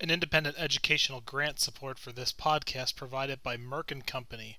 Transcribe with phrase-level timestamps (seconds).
[0.00, 4.58] an independent educational grant support for this podcast provided by Merck and Company,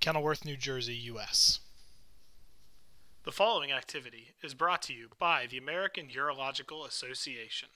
[0.00, 1.58] Kenilworth, New Jersey, U.S.
[3.24, 7.68] The following activity is brought to you by the American Urological Association.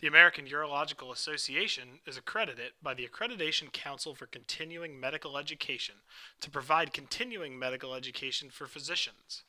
[0.00, 5.96] The American Urological Association is accredited by the Accreditation Council for Continuing Medical Education
[6.40, 9.44] to provide continuing medical education for physicians.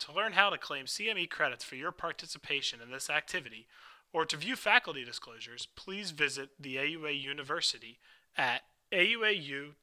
[0.00, 3.66] To learn how to claim CME credits for your participation in this activity
[4.12, 7.98] or to view faculty disclosures, please visit the AUA University
[8.36, 8.62] at
[8.92, 9.74] auau.auanet.org.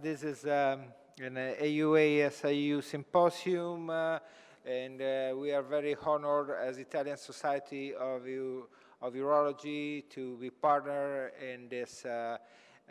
[0.00, 0.84] This is um,
[1.20, 4.18] an AUA SIU symposium, uh,
[4.64, 8.68] and uh, we are very honored as Italian Society of, U-
[9.00, 12.38] of Urology to be partner in this uh,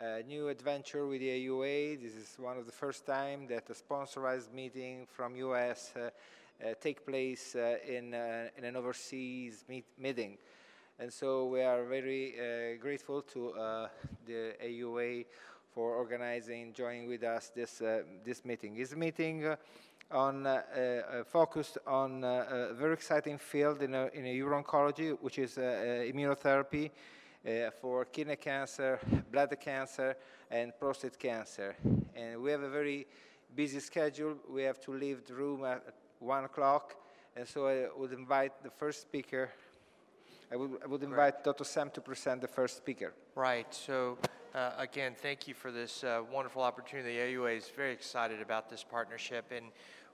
[0.00, 2.02] uh, new adventure with the AUA.
[2.02, 6.10] This is one of the first time that a sponsorized meeting from US uh,
[6.80, 10.38] take place uh, in, uh, in an overseas meet- meeting.
[10.98, 13.88] And so we are very uh, grateful to uh,
[14.26, 15.26] the AUA
[15.74, 18.74] for organizing, joining with us this, uh, this meeting.
[18.74, 19.56] This meeting uh,
[20.10, 25.38] on, uh, uh, focused on uh, a very exciting field in, uh, in uro-oncology, which
[25.38, 26.90] is uh, uh, immunotherapy
[27.46, 30.14] uh, for kidney cancer, bladder cancer,
[30.50, 31.74] and prostate cancer.
[32.14, 33.06] And we have a very
[33.56, 34.36] busy schedule.
[34.48, 35.82] We have to leave the room at
[36.22, 36.94] one o'clock,
[37.36, 39.50] and so I would invite the first speaker.
[40.52, 41.64] I would, I would invite Dr.
[41.64, 43.12] Sam to present the first speaker.
[43.34, 43.72] Right.
[43.74, 44.18] So,
[44.54, 47.16] uh, again, thank you for this uh, wonderful opportunity.
[47.16, 49.66] The AUA is very excited about this partnership, and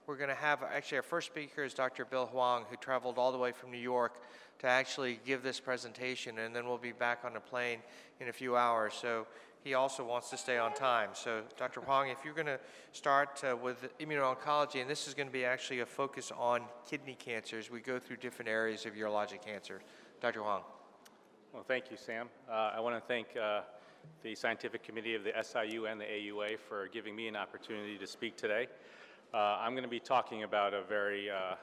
[0.06, 2.04] we're going to have actually our first speaker is Dr.
[2.04, 4.22] Bill Huang, who traveled all the way from New York
[4.60, 7.80] to actually give this presentation, and then we'll be back on the plane
[8.20, 8.94] in a few hours.
[8.94, 9.26] So
[9.64, 11.10] he also wants to stay on time.
[11.12, 11.80] So, Dr.
[11.80, 12.60] Huang, if you're going to
[12.92, 17.16] start uh, with immuno-oncology, and this is going to be actually a focus on kidney
[17.18, 19.80] cancers, we go through different areas of urologic cancer.
[20.20, 20.40] Dr.
[20.40, 20.62] Huang.
[21.52, 22.28] Well, thank you, Sam.
[22.48, 23.62] Uh, I want to thank uh,
[24.22, 28.06] the scientific committee of the SIU and the AUA for giving me an opportunity to
[28.06, 28.68] speak today.
[29.32, 31.54] Uh, I'm going to be talking about a very uh,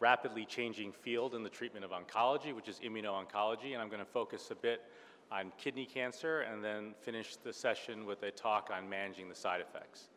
[0.00, 4.10] rapidly changing field in the treatment of oncology, which is immuno-oncology, and I'm going to
[4.10, 4.82] focus a bit
[5.30, 9.60] on kidney cancer and then finish the session with a talk on managing the side
[9.60, 10.08] effects.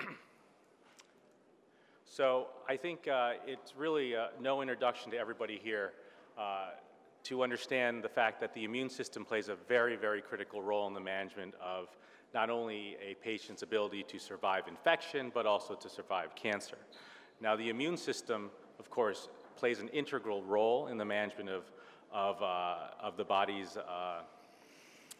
[2.12, 5.92] So I think uh, it's really uh, no introduction to everybody here
[6.36, 6.70] uh,
[7.22, 10.92] to understand the fact that the immune system plays a very, very critical role in
[10.92, 11.86] the management of
[12.34, 16.78] not only a patient's ability to survive infection, but also to survive cancer.
[17.40, 21.70] Now, the immune system, of course, plays an integral role in the management of,
[22.12, 24.20] of, uh, of the body's uh,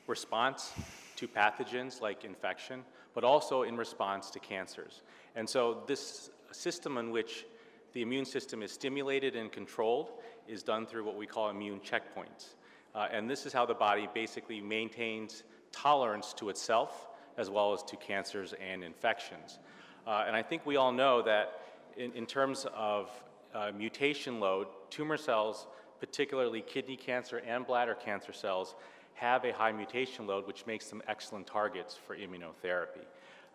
[0.06, 0.73] response
[1.17, 2.84] to pathogens like infection,
[3.15, 5.03] but also in response to cancers.
[5.37, 7.47] And so, this system in which
[7.93, 10.12] the immune system is stimulated and controlled
[10.49, 12.55] is done through what we call immune checkpoints.
[12.95, 17.83] Uh, and this is how the body basically maintains tolerance to itself as well as
[17.84, 19.59] to cancers and infections.
[20.07, 21.61] Uh, and I think we all know that
[21.97, 23.11] in, in terms of
[23.55, 25.67] uh, mutation load, tumor cells,
[26.00, 28.75] particularly kidney cancer and bladder cancer cells,
[29.15, 33.05] have a high mutation load, which makes them excellent targets for immunotherapy.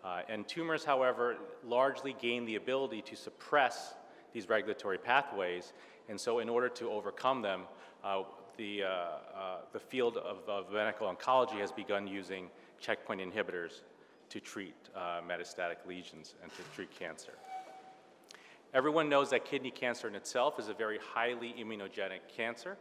[0.03, 3.95] Uh, and tumors, however, largely gain the ability to suppress
[4.33, 5.73] these regulatory pathways.
[6.07, 7.63] And so, in order to overcome them,
[8.03, 8.23] uh,
[8.57, 13.81] the, uh, uh the field of, of, medical oncology has begun using checkpoint inhibitors
[14.29, 17.33] to treat uh, metastatic lesions and to treat cancer.
[18.75, 22.75] Everyone knows that kidney cancer in itself is a very highly immunogenic cancer.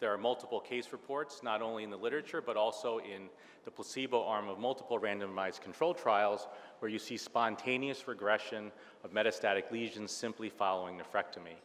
[0.00, 3.28] There are multiple case reports, not only in the literature, but also in
[3.66, 8.72] the placebo arm of multiple randomized control trials, where you see spontaneous regression
[9.04, 11.56] of metastatic lesions simply following nephrectomy.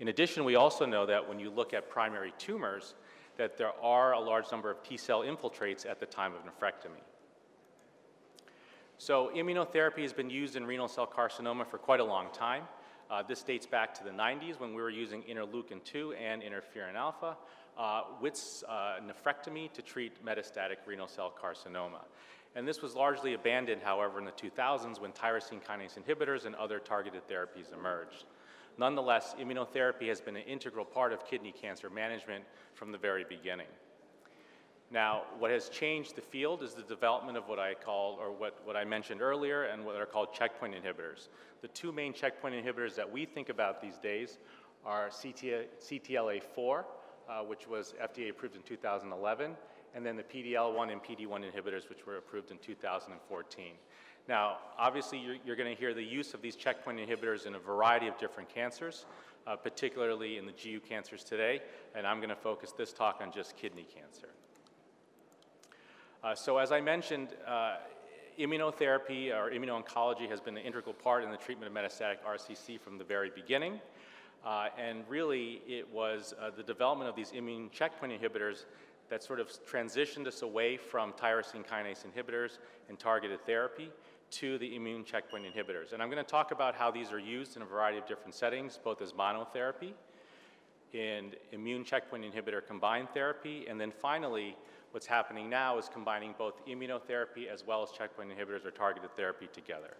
[0.00, 2.94] In addition, we also know that when you look at primary tumors,
[3.36, 7.02] that there are a large number of T cell infiltrates at the time of nephrectomy.
[8.96, 12.62] So, immunotherapy has been used in renal cell carcinoma for quite a long time.
[13.10, 16.94] Uh, this dates back to the 90s when we were using interleukin 2 and interferon
[16.94, 17.36] alpha
[17.78, 22.02] uh, with uh, nephrectomy to treat metastatic renal cell carcinoma.
[22.54, 26.78] And this was largely abandoned, however, in the 2000s when tyrosine kinase inhibitors and other
[26.78, 28.24] targeted therapies emerged.
[28.78, 32.44] Nonetheless, immunotherapy has been an integral part of kidney cancer management
[32.74, 33.66] from the very beginning.
[34.90, 38.58] Now, what has changed the field is the development of what I call, or what,
[38.64, 41.28] what I mentioned earlier, and what are called checkpoint inhibitors.
[41.60, 44.38] The two main checkpoint inhibitors that we think about these days
[44.86, 46.84] are CT, CTLA4,
[47.28, 49.56] uh, which was FDA approved in 2011,
[49.94, 53.66] and then the PD-L1 and PD-1 inhibitors, which were approved in 2014.
[54.26, 57.58] Now, obviously, you're, you're going to hear the use of these checkpoint inhibitors in a
[57.58, 59.04] variety of different cancers.
[59.48, 61.60] uh, particularly in the GU cancers today,
[61.94, 64.28] and I'm going to focus this talk on just kidney cancer.
[66.22, 67.76] Uh, so as I mentioned, uh,
[68.40, 72.98] immunotherapy or immuno-oncology has been an integral part in the treatment of metastatic RCC from
[72.98, 73.80] the very beginning.
[74.44, 78.64] Uh, and really, it was uh, the development of these immune checkpoint inhibitors
[79.10, 83.88] that sort of transitioned us away from tyrosine kinase inhibitors and targeted therapy
[84.30, 85.92] to the immune checkpoint inhibitors.
[85.92, 88.34] And I'm going to talk about how these are used in a variety of different
[88.34, 89.92] settings, both as monotherapy,
[90.92, 94.56] in immune checkpoint inhibitor combined therapy, and then finally,
[94.98, 99.48] what's happening now is combining both immunotherapy as well as checkpoint inhibitors or targeted therapy
[99.52, 99.94] together.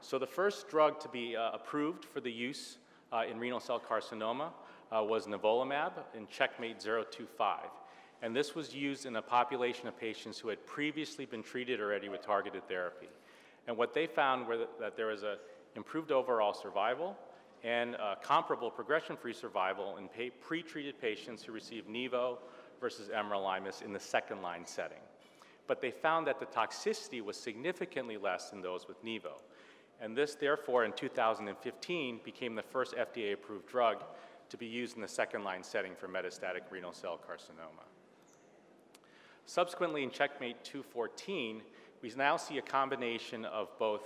[0.00, 2.78] So the first drug to be uh, approved for the use
[3.12, 4.48] uh, in renal cell carcinoma
[4.90, 7.58] uh, was nivolumab in CheckMate 025.
[8.22, 12.08] And this was used in a population of patients who had previously been treated already
[12.08, 13.10] with targeted therapy.
[13.68, 15.36] And what they found were that, that there was an
[15.76, 17.14] improved overall survival
[17.62, 22.38] and comparable progression-free survival in pa- pre-treated patients who received Nivo
[22.84, 24.98] versus everolimus in the second-line setting.
[25.66, 29.40] But they found that the toxicity was significantly less than those with Nivo.
[30.02, 34.04] And this, therefore, in 2015 became the first FDA-approved drug
[34.50, 37.86] to be used in the second-line setting for metastatic renal cell carcinoma.
[39.46, 41.62] Subsequently, in Checkmate 214,
[42.02, 44.02] we now see a combination of both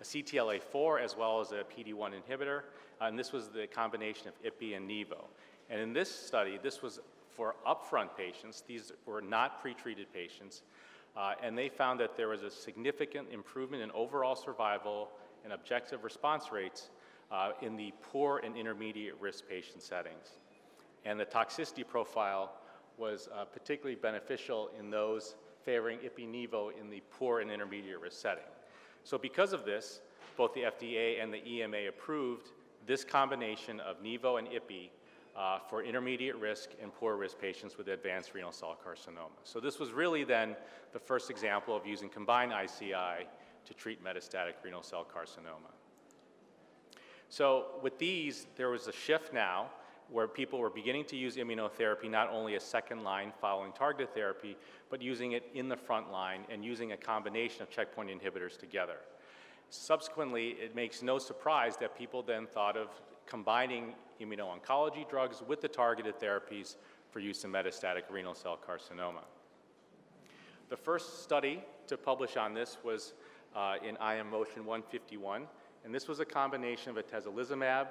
[0.00, 2.60] a CTLA4 as well as a PD-1 inhibitor,
[3.00, 5.24] and this was the combination of IPI and NIVO.
[5.68, 7.00] And in this study, this was
[7.36, 8.62] for upfront patients.
[8.66, 10.62] These were not pretreated patients,
[11.16, 15.10] uh, and they found that there was a significant improvement in overall survival
[15.44, 16.90] and objective response rates
[17.30, 20.38] uh, in the poor and intermediate risk patient settings.
[21.04, 22.52] And the toxicity profile
[22.98, 28.44] was uh, particularly beneficial in those favoring ipi-nivo in the poor and intermediate risk setting.
[29.04, 30.00] So because of this,
[30.36, 32.50] both the FDA and the EMA approved
[32.86, 34.90] this combination of nivo and ipi
[35.36, 39.30] uh, for intermediate risk and poor risk patients with advanced renal cell carcinoma.
[39.44, 40.56] So this was really then
[40.92, 43.26] the first example of using combined ICI
[43.64, 45.72] to treat metastatic renal cell carcinoma.
[47.28, 49.70] So with these, there was a shift now
[50.10, 54.56] where people were beginning to use immunotherapy not only as second line following targeted therapy,
[54.90, 58.96] but using it in the front line and using a combination of checkpoint inhibitors together.
[59.68, 62.88] Subsequently, it makes no surprise that people then thought of
[63.26, 66.76] combining immuno-oncology drugs with the targeted therapies
[67.10, 69.24] for use in metastatic renal cell carcinoma.
[70.68, 73.14] The first study to publish on this was
[73.54, 75.46] uh, in IMmotion 151.
[75.84, 77.88] And this was a combination of atezolizumab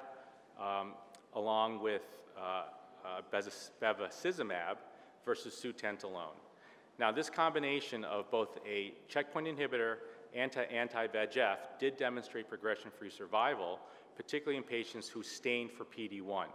[0.58, 0.92] um,
[1.34, 2.02] along with
[2.38, 2.62] uh,
[3.04, 4.76] uh, bevacizumab
[5.24, 6.34] versus Sutent alone.
[6.98, 9.96] Now, this combination of both a checkpoint inhibitor
[10.34, 13.78] and anti-VEGF did demonstrate progression-free survival,
[14.16, 16.46] particularly in patients who stained for PD-1.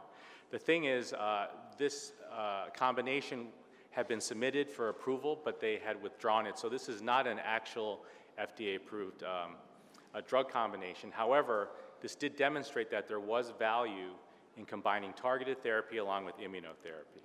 [0.52, 3.48] The thing is, uh, this uh, combination
[3.92, 6.60] had been submitted for approval, but they had withdrawn it.
[6.60, 8.02] So this is not an actual
[8.40, 9.56] FDA-approved um,
[10.28, 11.12] drug combination.
[11.12, 11.70] However,
[12.02, 14.12] this did demonstrate that there was value
[14.58, 17.24] in combining targeted therapy along with immunotherapy.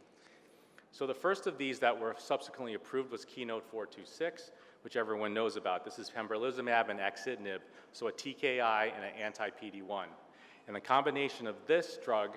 [0.92, 4.50] So the first of these that were subsequently approved was Keynote 426,
[4.82, 5.84] which everyone knows about.
[5.84, 7.60] This is pembrolizumab and axitinib,
[7.92, 10.04] so a TKI and an anti-PD-1.
[10.66, 12.30] And the combination of this drug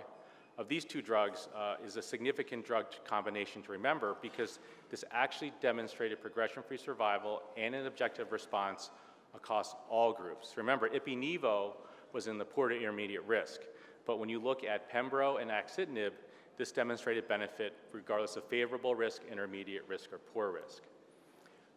[0.58, 4.60] of these two drugs uh, is a significant drug combination to remember because
[4.92, 8.92] this actually demonstrated progression-free survival and an objective response
[9.36, 10.56] across all groups.
[10.56, 11.72] Remember, ipi-nivo
[12.12, 13.62] was in the poor to intermediate risk,
[14.06, 16.12] but when you look at pembro and axitinib,
[16.58, 20.84] this demonstrated benefit regardless of favorable risk, intermediate risk, or poor risk.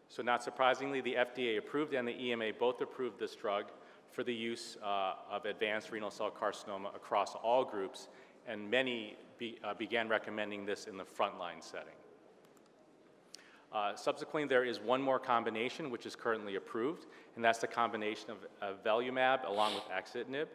[0.09, 3.65] So not surprisingly, the FDA approved and the EMA both approved this drug
[4.11, 8.07] for the use uh, of advanced renal cell carcinoma across all groups
[8.47, 11.93] and many be, uh, began recommending this in the frontline setting.
[13.73, 18.31] Uh, subsequently, there is one more combination which is currently approved, and that's the combination
[18.31, 20.47] of avelumab along with axitinib,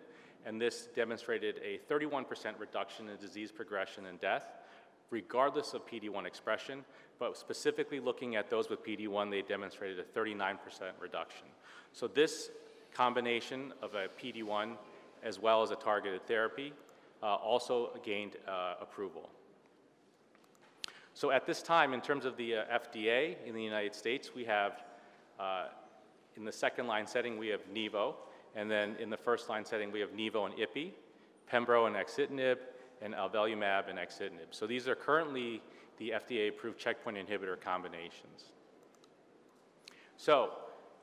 [0.47, 2.25] and this demonstrated a 31%
[2.59, 4.47] reduction in disease progression and death,
[5.11, 6.85] regardless of PD-1 expression,
[7.23, 10.57] but specifically looking at those with PD-1, they demonstrated a 39%
[10.99, 11.47] reduction.
[11.93, 12.51] So this
[12.93, 14.73] combination of a PD-1
[15.23, 16.73] as well as a targeted therapy
[17.23, 19.31] uh, also gained uh, approval.
[21.15, 24.45] So at this time, in terms of the uh, FDA in the United States, we
[24.47, 24.83] have,
[26.37, 28.15] in the second line setting, we have Nivo,
[28.57, 30.91] and then in the first line setting, we have Nivo and IPI,
[31.49, 32.57] Pembro and axitinib,
[33.01, 34.51] and avelumab and axitinib.
[34.51, 35.63] So these are currently
[36.03, 38.51] the FDA-approved checkpoint inhibitor combinations.
[40.17, 40.51] So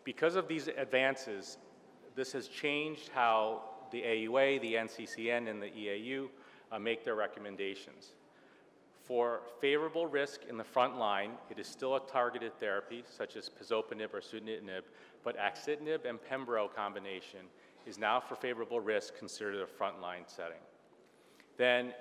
[0.03, 1.57] because of these advances,
[2.15, 6.27] this has changed how the AUA, the NCCN, and the EAU
[6.71, 8.13] uh, make their recommendations.
[9.03, 13.49] For favorable risk in the front line, it is still a targeted therapy, such as
[13.49, 14.83] pazopanib or sunitinib,
[15.23, 17.39] but axitinib and pembro combination
[17.87, 20.61] is now for favorable risk considered a frontline setting.
[21.57, 21.93] Then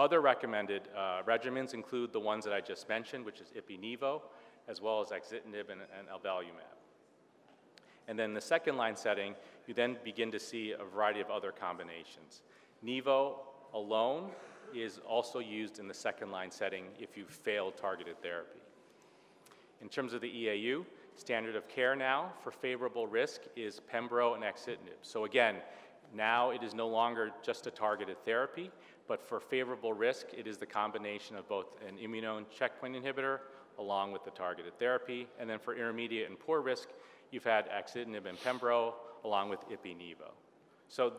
[0.00, 4.22] other recommended uh, regimens include the ones that I just mentioned, which is ipi-nivo,
[4.66, 6.08] as well as axitinib and, and.
[8.08, 9.34] And then the second line setting,
[9.66, 12.42] you then begin to see a variety of other combinations.
[12.84, 13.34] Nivo
[13.74, 14.30] alone
[14.74, 18.60] is also used in the second line setting if you've failed targeted therapy.
[19.82, 24.42] In terms of the EAU, standard of care now for favorable risk is Pembro and
[24.42, 24.98] axitinib.
[25.02, 25.56] So again,
[26.14, 28.70] now it is no longer just a targeted therapy,
[29.10, 33.40] but for favorable risk, it is the combination of both an immunome checkpoint inhibitor
[33.76, 35.26] along with the targeted therapy.
[35.40, 36.90] And then for intermediate and poor risk,
[37.32, 38.92] you've had axitinib and pembro
[39.24, 40.30] along with ipi-nivo.
[40.86, 41.14] So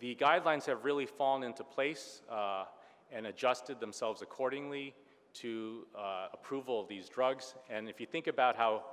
[0.00, 2.64] the guidelines have really fallen into place uh,
[3.12, 4.94] and adjusted themselves accordingly
[5.34, 7.56] to uh, approval of these drugs.
[7.68, 8.84] And if you think about how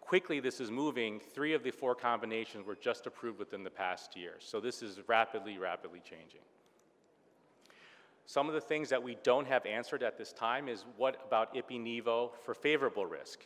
[0.00, 4.16] quickly this is moving, three of the four combinations were just approved within the past
[4.16, 4.36] year.
[4.38, 6.40] So this is rapidly, rapidly changing.
[8.26, 11.54] Some of the things that we don't have answered at this time is what about
[11.54, 13.40] ipi-nivo for favorable risk?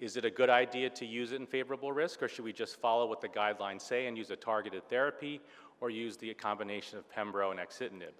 [0.00, 2.80] Is it a good idea to use it in favorable risk, or should we just
[2.80, 5.40] follow what the guidelines say and use a targeted therapy,
[5.80, 8.12] or use the combination of pembro and axitinib?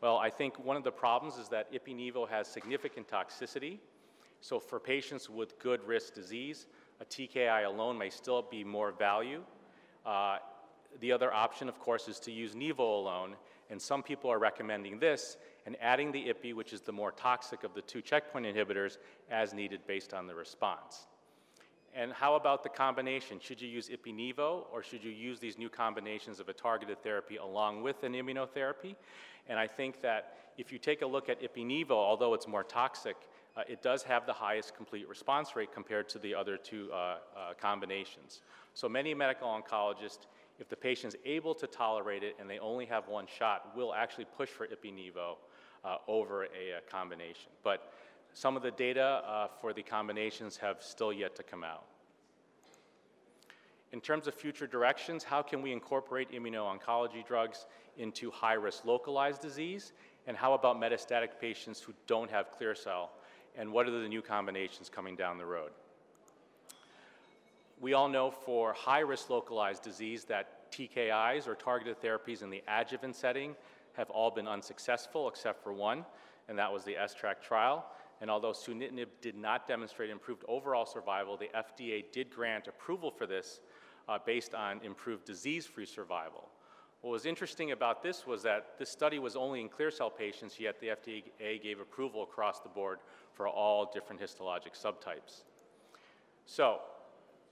[0.00, 3.78] Well, I think one of the problems is that ipi-nivo has significant toxicity.
[4.40, 6.66] So for patients with good risk disease,
[7.00, 9.42] a TKI alone may still be more value.
[10.04, 10.36] Uh,
[11.00, 13.34] the other option, of course, is to use Nivo alone,
[13.70, 17.64] and some people are recommending this and adding the IPI, which is the more toxic
[17.64, 18.98] of the two checkpoint inhibitors,
[19.30, 21.06] as needed based on the response.
[21.94, 23.38] And how about the combination?
[23.40, 27.36] Should you use ipi-nivo or should you use these new combinations of a targeted therapy
[27.36, 28.96] along with an immunotherapy?
[29.48, 33.16] And I think that if you take a look at ipi-nivo, although it's more toxic,
[33.56, 36.96] uh, it does have the highest complete response rate compared to the other two uh,
[36.96, 37.18] uh,
[37.60, 38.40] combinations.
[38.74, 40.26] So many medical oncologists,
[40.58, 43.94] if the patient is able to tolerate it and they only have one shot, we'll
[43.94, 45.36] actually push for ipi-nivo
[45.84, 47.50] uh, over a, a, combination.
[47.62, 47.92] But
[48.32, 51.84] some of the data uh, for the combinations have still yet to come out.
[53.92, 59.92] In terms of future directions, how can we incorporate immuno-oncology drugs into high-risk localized disease?
[60.26, 63.12] And how about metastatic patients who don't have clear cell?
[63.56, 65.70] And what are the new combinations coming down the road?
[67.84, 73.14] We all know for high-risk localized disease that TKIs or targeted therapies in the adjuvant
[73.14, 73.54] setting
[73.92, 76.06] have all been unsuccessful except for one,
[76.48, 77.84] and that was the S-TRAC trial.
[78.22, 83.26] And although sunitinib did not demonstrate improved overall survival, the FDA did grant approval for
[83.26, 83.60] this
[84.08, 86.48] uh, based on improved disease-free survival.
[87.02, 90.58] What was interesting about this was that this study was only in clear cell patients,
[90.58, 93.00] yet the FDA gave approval across the board
[93.34, 95.42] for all different histologic subtypes.
[96.46, 96.80] So,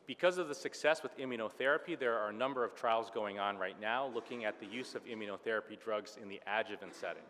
[0.06, 3.80] because of the success with immunotherapy, there are a number of trials going on right
[3.80, 7.22] now looking at the use of immunotherapy drugs in the adjuvant setting.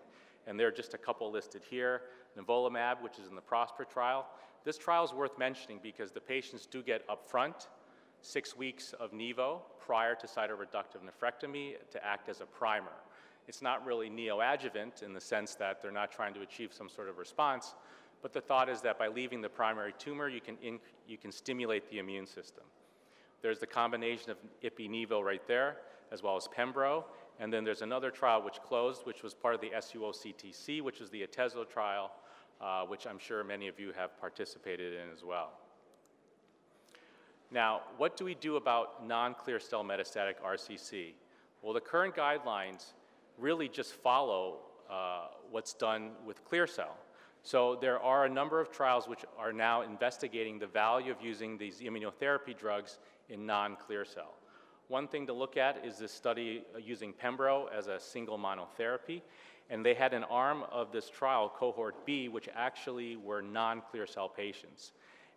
[0.47, 2.03] And there are just a couple listed here
[2.39, 4.27] nivolumab, which is in the PROSPER trial.
[4.65, 7.67] This trial is worth mentioning because the patients do get upfront
[8.23, 12.93] six weeks of NIVO prior to cytoreductive nephrectomy to act as a primer.
[13.49, 17.09] It's not really neoadjuvant in the sense that they're not trying to achieve some sort
[17.09, 17.75] of response,
[18.23, 20.57] but the thought is that by leaving the primary tumor, you can,
[21.09, 22.65] you can stimulate the immune system.
[23.43, 25.79] There's the combination of ipi-nivo right there,
[26.13, 27.05] as well as pembro,
[27.41, 31.11] and then there's another trial which closed, which was part of the SUOCTC, which is
[31.11, 32.13] the Atezo trial,
[32.61, 35.51] uh, which I'm sure many of you have participated in as well.
[37.51, 41.13] Now, what do we do about non-clear cell metastatic RCC?
[41.61, 42.93] Well, the current guidelines
[43.39, 46.97] really just follow uh, what's done with clear cell.
[47.43, 51.59] So there are a number of trials which are now investigating the value of using
[51.59, 54.35] these immunotherapy drugs in non-clear cell.
[54.89, 59.23] One thing to look at is this study uh, using Pembro as a single monotherapy.
[59.71, 64.07] And they had an arm of this trial, cohort B, which actually were non clear
[64.07, 64.93] cell patients.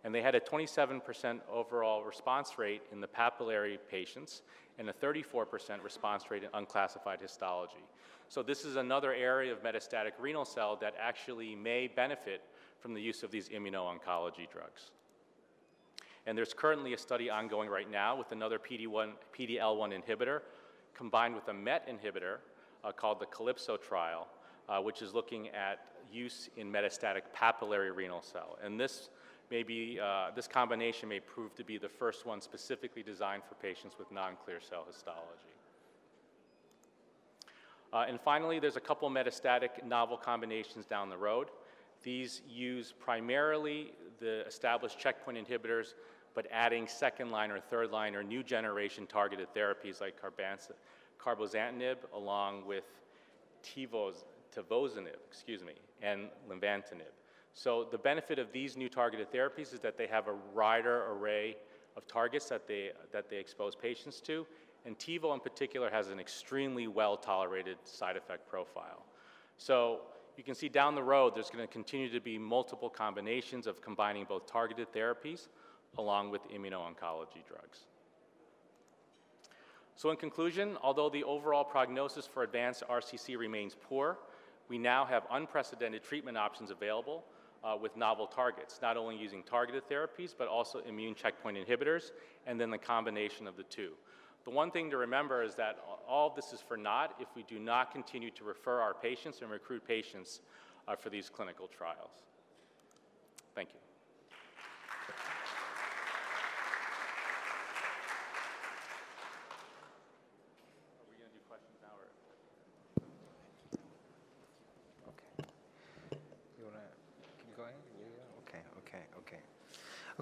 [0.06, 4.42] And they had a 27% overall response rate in the papillary patients
[4.78, 7.84] and a 34% response rate in unclassified histology.
[8.28, 12.42] So, this is another area of metastatic renal cell that actually may benefit
[12.78, 14.92] from the use of these immuno-oncology drugs.
[16.24, 20.42] And there's currently a study ongoing right now with another PD-1, PD-L1 inhibitor
[20.94, 22.36] combined with a MET inhibitor
[22.84, 24.28] uh, called the Calypso trial,
[24.68, 25.80] uh, which is looking at
[26.12, 28.56] use in metastatic papillary renal cell.
[28.62, 29.10] And this
[29.50, 33.54] may be, uh, this combination may prove to be the first one specifically designed for
[33.56, 35.54] patients with non-clear cell histology.
[37.92, 41.48] Uh, and finally, there's a couple metastatic novel combinations down the road.
[42.02, 45.94] These use primarily the established checkpoint inhibitors,
[46.34, 52.66] but adding second line or third line or new generation targeted therapies like cabozantinib along
[52.66, 52.84] with
[53.64, 55.72] tivozanib, excuse me,
[56.02, 57.12] and lenvatinib.
[57.56, 61.56] So the benefit of these new targeted therapies is that they have a wider array
[61.96, 64.46] of targets that they, that they expose patients to,
[64.84, 69.06] and TIVO in particular has an extremely well-tolerated side effect profile.
[69.56, 70.02] So
[70.36, 73.80] you can see down the road, there's going to continue to be multiple combinations of
[73.80, 75.48] combining both targeted therapies
[75.96, 77.86] along with immuno-oncology drugs.
[79.96, 84.18] So in conclusion, although the overall prognosis for advanced RCC remains poor,
[84.68, 87.24] we now have unprecedented treatment options available
[87.66, 92.12] uh, with novel targets, not only using targeted therapies, but also immune checkpoint inhibitors,
[92.46, 93.90] and then the combination of the two.
[94.44, 97.58] The one thing to remember is that all this is for naught if we do
[97.58, 100.40] not continue to refer our patients and recruit patients
[100.86, 102.22] uh, for these clinical trials.
[103.56, 103.85] Thank you.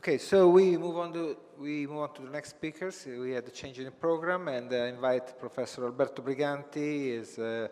[0.04, 3.06] Okay, so we move on to we move on to the next speakers.
[3.06, 7.68] We had a change in the program and uh, invite Professor Alberto Briganti, is uh,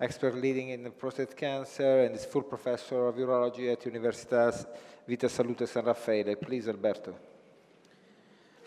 [0.00, 4.66] expert leading in prostate cancer and is full professor of urology at Universitas
[5.06, 6.34] Vita Salute San Raffaele.
[6.34, 7.14] Please, Alberto.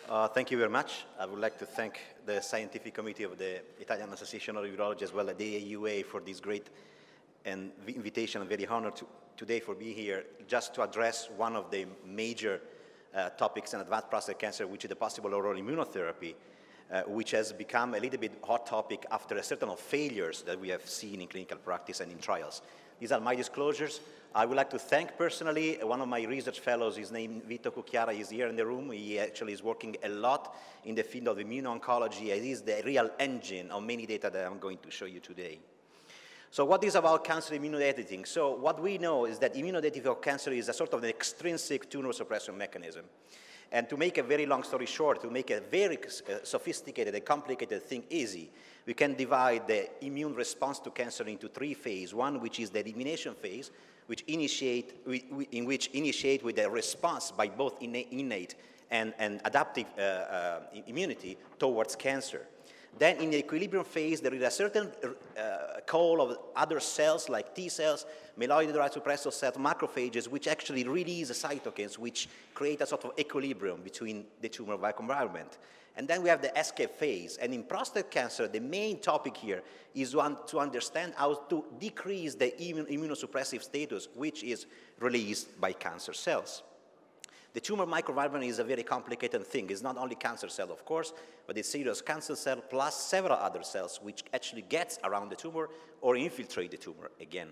[0.08, 1.04] Uh, thank you very much.
[1.20, 5.12] I would like to thank the scientific committee of the Italian Association of Urology as
[5.12, 6.68] well as the AUA for this great
[7.44, 8.42] and invitation.
[8.42, 12.62] I'm very honored to, today for being here just to address one of the major
[13.38, 16.36] topics in advanced prostate cancer, which is the possible oral immunotherapy,
[16.92, 20.60] uh, which has become a little bit hot topic after a certain of failures that
[20.60, 22.62] we have seen in clinical practice and in trials.
[23.00, 24.02] These are my disclosures.
[24.36, 28.20] I would like to thank personally one of my research fellows, his name Vito Cucchiara,
[28.20, 28.92] is here in the room.
[28.92, 32.34] He actually is working a lot in the field of immuno-oncology.
[32.42, 35.60] He is the real engine of many data that I'm going to show you today.
[36.52, 38.28] So what is about cancer immunoediting?
[38.28, 41.90] So what we know is that immunoediting of cancer is a sort of an extrinsic
[41.90, 43.06] tumor suppression mechanism.
[43.72, 47.24] And to make a very long story short, to make a very uh, sophisticated and
[47.24, 48.50] complicated thing easy,
[48.88, 52.16] we can divide the immune response to cancer into three phases.
[52.16, 53.70] One, which is the elimination phase,
[54.08, 55.06] which initiate,
[55.52, 58.56] in which initiate with a response by both innate
[58.90, 62.48] and, and adaptive uh, uh, immunity towards cancer.
[62.98, 64.92] Then in the equilibrium phase, there is a certain
[65.38, 68.06] uh, call of other cells like T cells,
[68.38, 74.26] myeloid-derived suppressor cells, macrophages, which actually release cytokines, which create a sort of equilibrium between
[74.42, 75.58] the tumor microenvironment.
[75.96, 77.38] And then we have the escape phase.
[77.38, 82.36] And in prostate cancer, the main topic here is one, to understand how to decrease
[82.36, 84.66] the immunosuppressive status, which is
[85.00, 86.64] released by cancer cells.
[87.54, 89.70] The tumor microenvironment is a very complicated thing.
[89.70, 91.14] It's not only cancer cell, of course,
[91.48, 95.70] but it's serious cancer cell plus several other cells which actually gets around the tumor
[96.02, 97.50] or infiltrate the tumor again.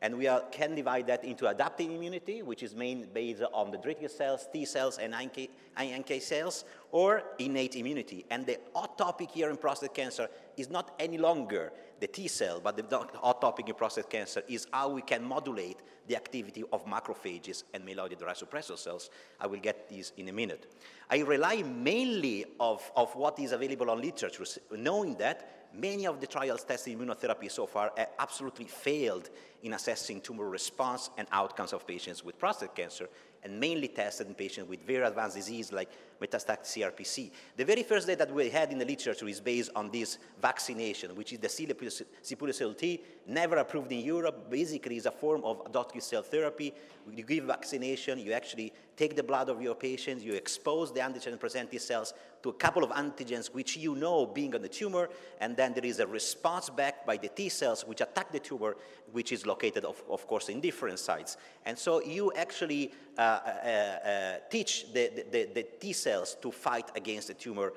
[0.00, 3.78] And we are, can divide that into adaptive immunity, which is main based on the
[3.78, 8.24] dendritic cells, T cells, and NK, NK cells, or innate immunity.
[8.30, 12.60] And the hot topic here in prostate cancer is not any longer the T cell,
[12.62, 16.86] but the hot topic in prostate cancer is how we can modulate the activity of
[16.86, 19.10] macrophages and myeloid-derived suppressor cells.
[19.40, 20.72] I will get these in a minute.
[21.10, 26.26] I rely mainly of, of what is available on literature, knowing that many of the
[26.26, 29.30] trials testing immunotherapy so far absolutely failed
[29.62, 33.08] in assessing tumor response and outcomes of patients with prostate cancer,
[33.44, 35.88] and mainly tested in patients with very advanced disease like
[36.20, 37.30] metastatic CRPC.
[37.56, 41.14] The very first data that we had in the literature is based on this vaccination,
[41.14, 44.50] which is the Sipuleucel T, never approved in Europe.
[44.50, 46.74] Basically, is a form of adoptive cell therapy.
[47.08, 51.78] You give vaccination, you actually take the blood of your patients, you expose the antigen-presenting
[51.78, 55.08] cells to a couple of antigens which you know being on the tumor,
[55.40, 58.76] and then there is a response back by the T cells which attack the tumor,
[59.12, 61.36] which is located, of, of course, in different sites.
[61.64, 66.90] And so you actually uh, uh, uh, teach the, the, the T cells to fight
[66.96, 67.72] against the tumor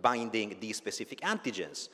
[0.00, 1.88] binding these specific antigens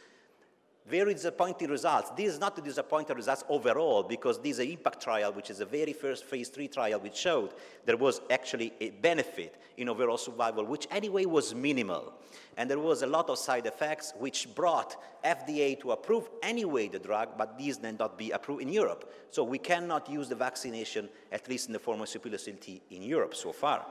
[0.88, 2.10] very disappointing results.
[2.16, 5.58] This is not the disappointing results overall because this is an impact trial, which is
[5.58, 7.50] the very first phase three trial, which showed
[7.84, 12.14] there was actually a benefit in overall survival, which anyway was minimal.
[12.56, 16.98] And there was a lot of side effects, which brought FDA to approve anyway the
[16.98, 19.12] drug, but these did not be approved in Europe.
[19.30, 23.34] So we cannot use the vaccination, at least in the form of T, in Europe
[23.34, 23.84] so far.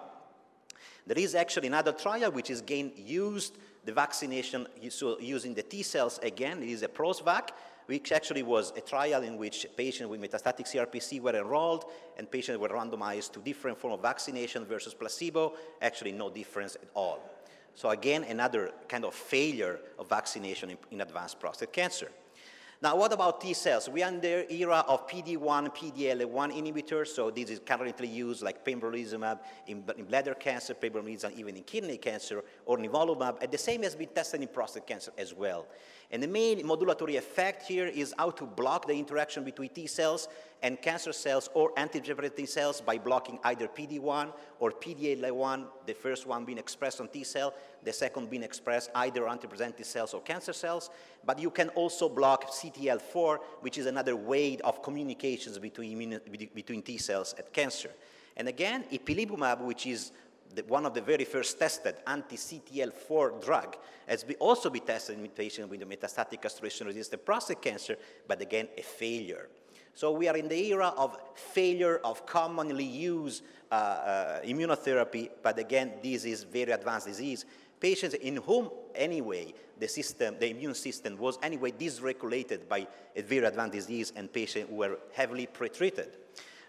[1.06, 3.58] There is actually another trial which is again used
[3.88, 6.62] the vaccination so using the T cells again.
[6.62, 7.52] It is a PROSTVAC,
[7.86, 11.86] which actually was a trial in which patients with metastatic CRPC were enrolled
[12.18, 16.90] and patients were randomized to different form of vaccination versus placebo, actually no difference at
[16.94, 17.20] all.
[17.76, 22.12] So again, another kind of failure of vaccination in, in advanced prostate cancer.
[22.80, 23.90] Now, what about T cells?
[23.90, 28.64] We are in the era of PD-1, PD-L1 inhibitors, so this is currently used like
[28.64, 33.82] pembrolizumab in, in bladder cancer, pembrolizumab even in kidney cancer, or nivolumab, and the same
[33.82, 35.66] has been tested in prostate cancer as well.
[36.10, 40.30] And the main modulatory effect here is how to block the interaction between T cells
[40.64, 46.46] and cancer cells or antigen cells by blocking either PD-1 or PD-L1, the first one
[46.46, 50.54] being expressed on T cell, the second being expressed either on antigen cells or cancer
[50.54, 50.90] cells.
[51.26, 56.22] But you can also block CTL4, which is another way of communications between,
[56.56, 57.92] between T cells and cancer.
[58.38, 60.12] And again, ipilimumab, which is
[60.56, 65.28] the, one of the very first tested anti-CTL4 drug has be also been tested in
[65.30, 69.50] patients with metastatic castration-resistant prostate cancer, but again, a failure.
[69.94, 75.58] So we are in the era of failure of commonly used uh, uh, immunotherapy, but
[75.58, 77.46] again, this is very advanced disease.
[77.80, 83.46] Patients in whom, anyway, the system, the immune system was anyway dysregulated by a very
[83.46, 86.10] advanced disease and patients who were heavily pretreated.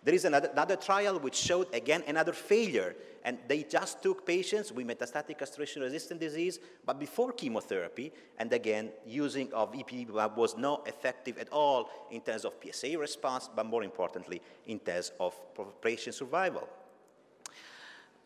[0.08, 2.96] There is another, another trial which showed, again, another failure.
[3.24, 9.52] And they just took patients with metastatic castration-resistant disease, but before chemotherapy, and again, using
[9.52, 14.40] of ipilimumab was not effective at all in terms of PSA response, but more importantly,
[14.66, 15.34] in terms of
[15.82, 16.66] patient survival.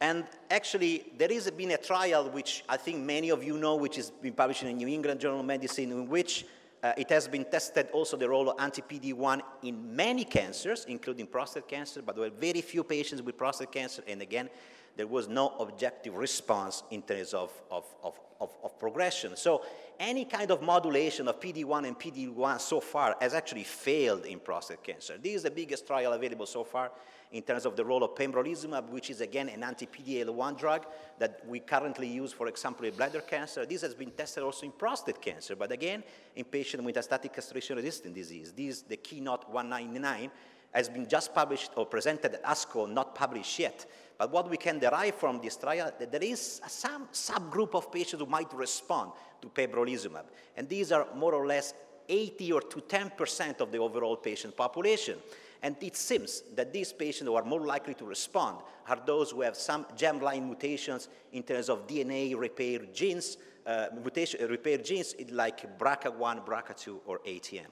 [0.01, 3.97] And actually, there has been a trial which I think many of you know, which
[3.97, 6.47] has been published in the New England Journal of Medicine, in which
[6.83, 11.69] uh, it has been tested also the role of anti-PD-1 in many cancers, including prostate
[11.69, 14.49] cancer, but there were very few patients with prostate cancer, and again,
[14.97, 19.37] there was no objective response in terms of, of, of, of, of progression.
[19.37, 19.63] So
[19.99, 24.83] any kind of modulation of PD-1 and PD-1 so far has actually failed in prostate
[24.83, 25.17] cancer.
[25.17, 26.91] This is the biggest trial available so far
[27.31, 30.87] in terms of the role of pembrolizumab, which is again an anti-PD-L1 drug
[31.19, 33.65] that we currently use, for example, in bladder cancer.
[33.65, 36.03] This has been tested also in prostate cancer, but again,
[36.37, 38.53] in patients with metastatic castration-resistant disease.
[38.53, 40.31] This, is the Keynote 199,
[40.73, 43.87] has been just published or presented at ASCO, not published yet.
[44.19, 48.21] But what we can derive from this trial, that there is some subgroup of patients
[48.21, 50.25] who might respond to pembrolizumab.
[50.57, 51.75] And these are more or less
[52.09, 55.19] 80 or to 10% of the overall patient population.
[55.63, 58.59] And it seems that these patients who are more likely to respond
[58.89, 64.49] are those who have some germline mutations in terms of DNA repair genes, uh, mutation,
[64.49, 67.67] repair genes like BRCA1, BRCA2, or ATM.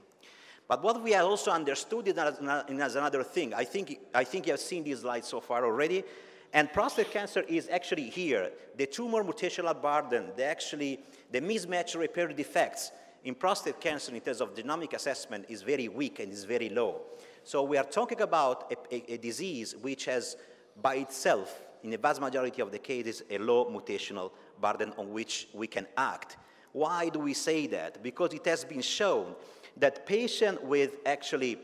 [0.71, 3.53] But what we have also understood is another thing.
[3.53, 6.05] I think, I think you have seen these slides so far already.
[6.53, 8.53] And prostate cancer is actually here.
[8.77, 11.01] The tumor mutational burden, the actually,
[11.33, 12.93] the mismatch repair defects
[13.25, 17.01] in prostate cancer in terms of genomic assessment is very weak and is very low.
[17.43, 20.37] So we are talking about a, a, a disease which has
[20.81, 24.31] by itself, in the vast majority of the cases, a low mutational
[24.61, 26.37] burden on which we can act.
[26.71, 28.05] Why do we say that?
[28.05, 29.35] Because it has been shown
[29.77, 31.59] that patient with actually,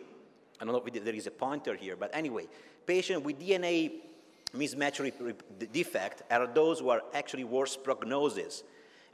[0.60, 2.46] I don't know if there is a pointer here, but anyway,
[2.86, 3.92] patient with DNA
[4.54, 5.12] mismatch
[5.72, 8.62] defect are those who are actually worse prognosis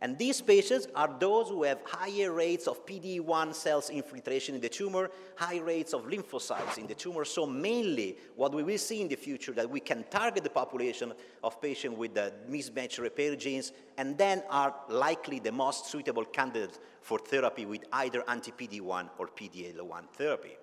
[0.02, 4.68] and these patients are those who have higher rates of PD-1 cells infiltration in the
[4.68, 7.24] tumor, high rates of lymphocytes in the tumor.
[7.24, 11.12] So mainly what we will see in the future that we can target the population
[11.44, 16.80] of patients with the mismatch repair genes and then are likely the most suitable candidates
[17.00, 20.56] for therapy with either anti-PD-1 or PD-L1 therapy.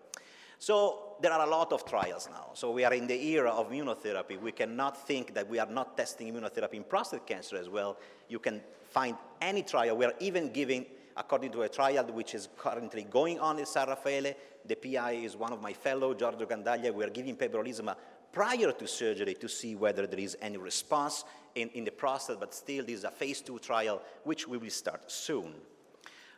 [0.60, 2.50] So there are a lot of trials now.
[2.54, 4.39] So we are in the era of immunotherapy.
[4.39, 7.98] We cannot think that we are not testing immunotherapy in prostate cancer as well.
[8.28, 9.95] You can find any trial.
[9.95, 13.88] We are even giving, according to a trial which is currently going on in San
[13.88, 14.34] Raffaele,
[14.65, 17.95] the PI is one of my fellow, Giorgio Gandaglia, we are giving pembrolizumab
[18.32, 21.24] prior to surgery to see whether there is any response
[21.56, 24.69] in, in the prostate, but still this is a phase two trial, which we will
[24.69, 25.56] start soon.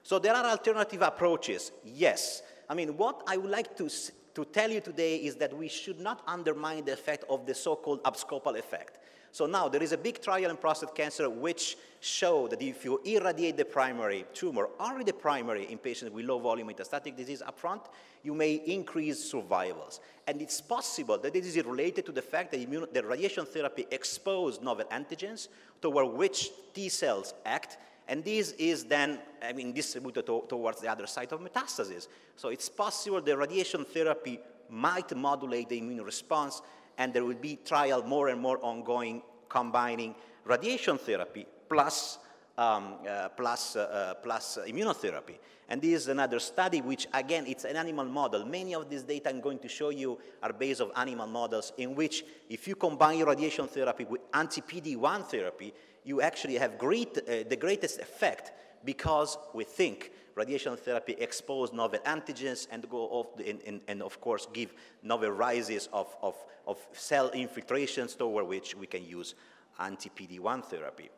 [0.04, 2.44] So there are alternative approaches, yes.
[2.72, 3.90] I mean, what I would like to,
[4.34, 8.02] to tell you today is that we should not undermine the effect of the so-called
[8.06, 8.98] abscopal effect.
[9.34, 13.02] So now there is a big trial in prostate cancer which show that if you
[13.04, 17.88] irradiate the primary tumor, only the primary in patients with low volume metastatic disease upfront,
[18.24, 20.00] you may increase survivals.
[20.26, 23.86] And it's possible that this is related to the fact that immune, the radiation therapy
[23.92, 25.50] exposed novel antigens
[25.82, 30.90] toward which T cells act, and this is then, I mean, distributed to, towards the
[30.90, 32.08] other side of metastasis.
[32.36, 36.62] So it's possible the radiation therapy might modulate the immune response
[36.98, 42.20] and there will be trial more and more ongoing combining radiation therapy plus
[42.58, 45.36] um, uh, plus, uh, uh, plus immunotherapy.
[45.70, 48.46] And this is another study which, again, it's an animal model.
[48.46, 51.96] Many of these data I'm going to show you are based on animal models in
[51.96, 57.56] which if you combine radiation therapy with anti-PD-1 therapy, you actually have great, uh, the
[57.56, 58.52] greatest effect
[58.84, 64.02] because we think radiation therapy expose novel antigens and go off the, and, and, and,
[64.02, 66.36] of course give novel rises of, of,
[66.68, 69.36] of cell infiltrations toward which we can use
[69.80, 71.10] anti-PD-1 therapy.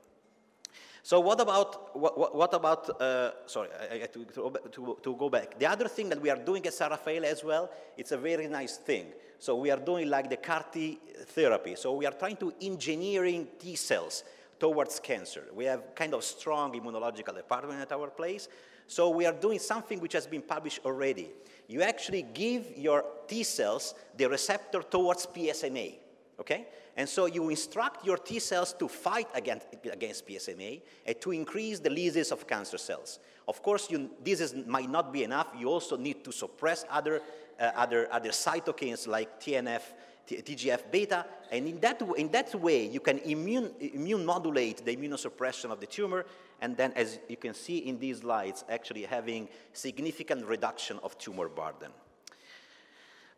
[1.05, 5.59] So what about, what, what about uh, sorry, I, I to, to, to, go back.
[5.59, 8.47] The other thing that we are doing at San Raffaele as well, it's a very
[8.47, 9.07] nice thing.
[9.37, 11.75] So we are doing like the CAR T therapy.
[11.75, 14.23] So we are trying to engineering T cells
[14.59, 15.45] towards cancer.
[15.53, 18.47] We have kind of strong immunological department at our place.
[18.87, 21.29] So we are doing something which has been published already.
[21.67, 25.95] You actually give your T cells the receptor towards PSMA,
[26.39, 26.67] okay?
[26.95, 31.79] And so you instruct your T cells to fight against, against PSMA and to increase
[31.79, 33.19] the lysis of cancer cells.
[33.47, 35.47] Of course, you, this is, might not be enough.
[35.57, 37.21] You also need to suppress other,
[37.59, 39.81] uh, other, other cytokines like TNF,
[40.27, 45.71] TGF beta, and in that, in that way, you can immune, immune modulate the immunosuppression
[45.71, 46.25] of the tumor,
[46.61, 51.49] and then as you can see in these slides, actually having significant reduction of tumor
[51.49, 51.91] burden.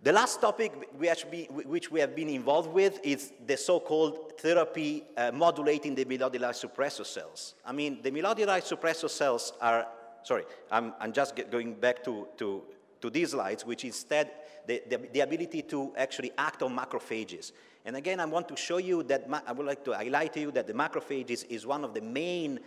[0.03, 5.95] The last topic which we have been involved with is the so-called therapy uh, modulating
[5.95, 7.55] the myeloid suppressor cells.
[7.65, 9.87] I mean, the myeloid suppressor cells are,
[10.21, 12.61] sorry, I'm, I'm just going back to, to,
[13.05, 14.31] to these slides, which instead
[14.65, 17.51] the, the, the, ability to actually act on macrophages.
[17.85, 20.51] And again, I want to show you that, I would like to highlight to you
[20.51, 22.59] that the macrophages is one of the main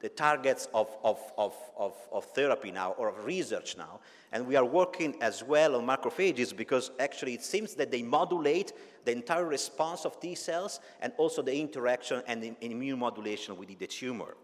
[0.00, 4.00] the targets of, of, of, of, of therapy now or of research now.
[4.32, 8.74] And we are working as well on macrophages because actually it seems that they modulate
[9.06, 13.78] the entire response of T cells and also the interaction and the immune modulation within
[13.78, 14.36] the tumor.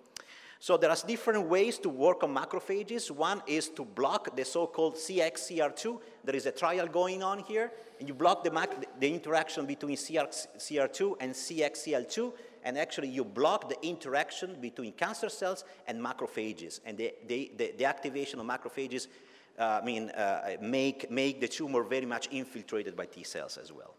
[0.62, 3.10] So there are different ways to work on macrophages.
[3.10, 5.98] One is to block the so-called CXCR2.
[6.22, 7.72] There is a trial going on here.
[7.98, 8.68] And you block the,
[9.00, 15.64] the interaction between CXCR2 and CXCL2 and actually you block the interaction between cancer cells
[15.86, 16.80] and macrophages.
[16.84, 19.06] And the, the, the, the activation of macrophages
[19.58, 23.72] uh, I mean, uh, make, make the tumor very much infiltrated by T cells as
[23.72, 23.94] well.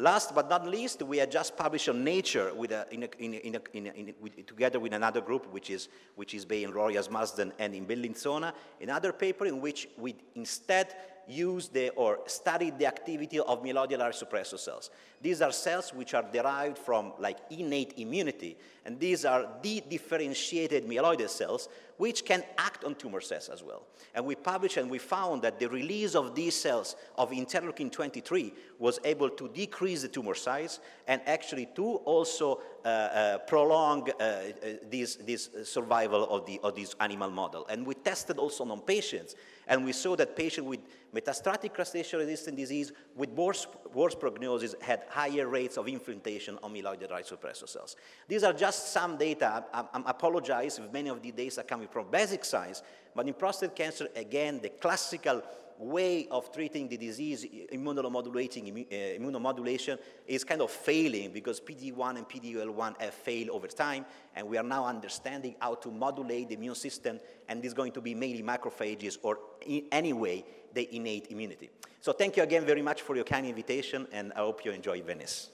[0.00, 3.34] Last but not least, we had just published on Nature with a, in a, in
[3.56, 7.52] a, in with, together with another group, which is, which is based in Royal Marsden
[7.58, 10.94] and in Bellinzona, another paper in which we instead
[11.26, 14.90] used the, or studied the activity of myeloid suppressor cells.
[15.20, 21.28] These are cells which are derived from like innate immunity, and these are de-differentiated myeloid
[21.28, 23.82] cells which can act on tumor cells as well.
[24.14, 28.54] And we published and we found that the release of these cells of interleukin 23
[28.78, 34.22] was able to decrease the tumor size and actually to also uh, uh, prolong uh,
[34.22, 34.46] uh
[34.88, 37.66] this, this survival of, the, of this animal model.
[37.66, 39.34] And we tested also on patients
[39.66, 40.80] and we saw that patients with
[41.14, 47.68] metastatic castration-resistant disease with worse, worse, prognosis had higher rates of infiltration of myeloid-derived suppressor
[47.68, 47.96] cells.
[48.26, 49.64] These are just some data.
[49.72, 52.82] I, I, apologize if many of the data are coming from basic science,
[53.14, 55.42] but in prostate cancer, again, the classical
[55.78, 62.28] way of treating the disease, immunomodulating, uh, immunomodulation, is kind of failing because PD-1 and
[62.28, 66.74] PD-L1 have failed over time, and we are now understanding how to modulate the immune
[66.74, 71.70] system, and is going to be mainly macrophages or in any way the innate immunity.
[72.00, 75.02] So thank you again very much for your kind invitation, and I hope you enjoy
[75.02, 75.50] Venice.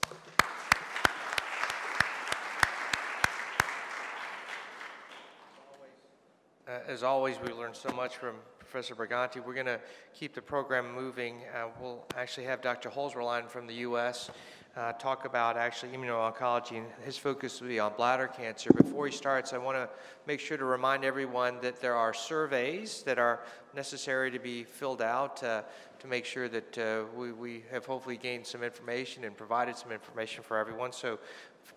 [6.87, 9.43] As always, we learn so much from Professor Briganti.
[9.43, 9.79] We're going to
[10.13, 11.37] keep the program moving.
[11.51, 12.89] Uh, we'll actually have Dr.
[12.89, 14.29] Holzbeierlein from the U.S.
[14.77, 18.71] Uh, talk about actually immuno-oncology, and his focus will be on bladder cancer.
[18.71, 19.89] Before he starts, I want to
[20.27, 23.39] make sure to remind everyone that there are surveys that are
[23.75, 25.63] necessary to be filled out uh,
[25.97, 29.91] to make sure that uh, we, we have hopefully gained some information and provided some
[29.91, 30.91] information for everyone.
[30.91, 31.17] So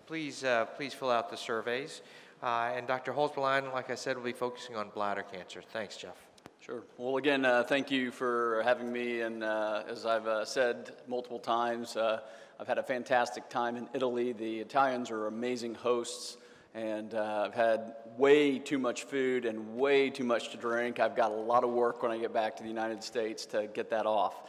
[0.06, 2.02] please, uh, please fill out the surveys.
[2.42, 3.12] Uh, and Dr.
[3.12, 5.60] Holzbeierlein, like I said, will be focusing on bladder cancer.
[5.72, 6.14] Thanks, Jeff.
[6.60, 6.82] Sure.
[6.96, 9.22] Well, again, uh, thank you for having me.
[9.22, 12.20] And uh, as I've uh, said multiple times, uh,
[12.60, 14.32] I've had a fantastic time in Italy.
[14.32, 16.36] The Italians are amazing hosts,
[16.74, 21.00] and uh, I've had way too much food and way too much to drink.
[21.00, 23.66] I've got a lot of work when I get back to the United States to
[23.66, 24.42] get that off.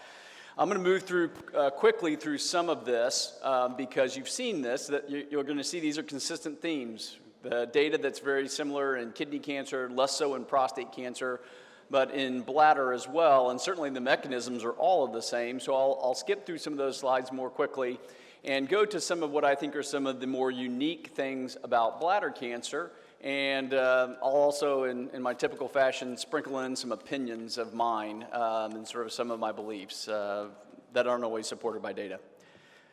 [0.58, 4.62] I'm going to move through uh, quickly through some of this um, because you've seen
[4.62, 4.88] this.
[4.88, 7.17] That you're going to see these are consistent themes.
[7.41, 11.39] The data that's very similar in kidney cancer, less so in prostate cancer
[11.89, 13.49] but in bladder as well.
[13.49, 15.60] And certainly the mechanisms are all of the same.
[15.60, 17.99] So I'll, I'll skip through some of those slides more quickly
[18.43, 21.58] and go to some of what I think are some of the more unique things
[21.63, 22.91] about bladder cancer.
[23.21, 28.25] And uh, I'll also, in, in my typical fashion, sprinkle in some opinions of mine
[28.32, 30.47] um, and sort of some of my beliefs uh,
[30.93, 32.19] that aren't always supported by data.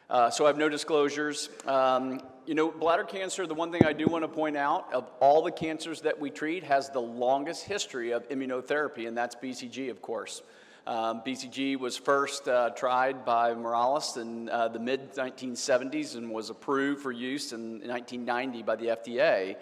[0.08, 1.48] Uh, so I have no disclosures.
[1.66, 5.10] Um, you know, bladder cancer, the one thing I do want to point out, of
[5.18, 9.90] all the cancers that we treat, has the longest history of immunotherapy, and that's BCG,
[9.90, 10.42] of course.
[10.86, 16.50] Um, BCG was first uh, tried by Morales in uh, the mid 1970s and was
[16.50, 19.56] approved for use in 1990 by the FDA.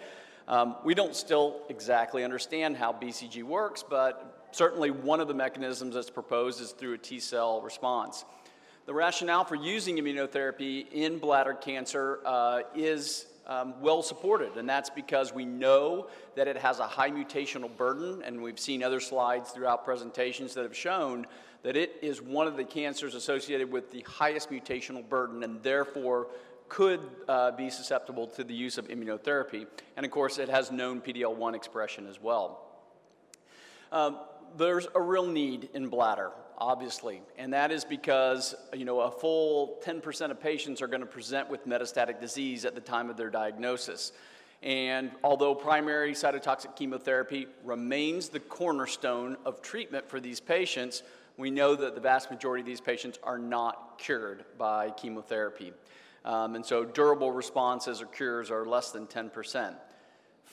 [0.47, 5.95] Um, we don't still exactly understand how BCG works, but certainly one of the mechanisms
[5.95, 8.25] that's proposed is through a T cell response.
[8.85, 14.91] The rationale for using immunotherapy in bladder cancer uh, is um, well supported, and that's
[14.91, 19.49] because we know that it has a high mutational burden, and we've seen other slides
[19.49, 21.25] throughout presentations that have shown
[21.63, 26.27] that it is one of the cancers associated with the highest mutational burden, and therefore
[26.69, 29.65] could uh, be susceptible to the use of immunotherapy.
[29.97, 32.61] And of course, it has known PD-L 1 expression as well.
[33.91, 34.19] Um,
[34.57, 39.79] there's a real need in bladder, obviously, and that is because you know a full
[39.83, 43.29] 10% of patients are going to present with metastatic disease at the time of their
[43.29, 44.11] diagnosis.
[44.63, 51.03] And although primary cytotoxic chemotherapy remains the cornerstone of treatment for these patients,
[51.37, 55.73] we know that the vast majority of these patients are not cured by chemotherapy.
[56.23, 59.75] Um, and so durable responses or cures are less than 10%.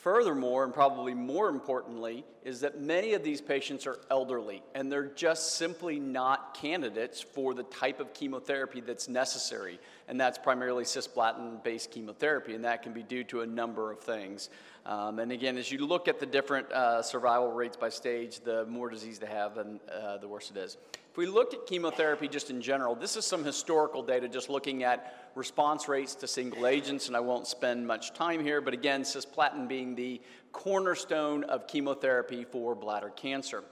[0.03, 5.05] Furthermore, and probably more importantly, is that many of these patients are elderly and they're
[5.05, 9.79] just simply not candidates for the type of chemotherapy that's necessary.
[10.09, 14.01] And that's primarily cisplatin based chemotherapy, and that can be due to a number of
[14.01, 14.49] things.
[14.85, 18.65] Um, and again, as you look at the different uh, survival rates by stage, the
[18.65, 20.77] more disease they have, and uh, the worse it is.
[21.09, 24.83] If we looked at chemotherapy just in general, this is some historical data just looking
[24.83, 29.03] at response rates to single agents, and I won't spend much time here, but again,
[29.03, 30.19] cisplatin being the
[30.51, 33.63] cornerstone of chemotherapy for bladder cancer.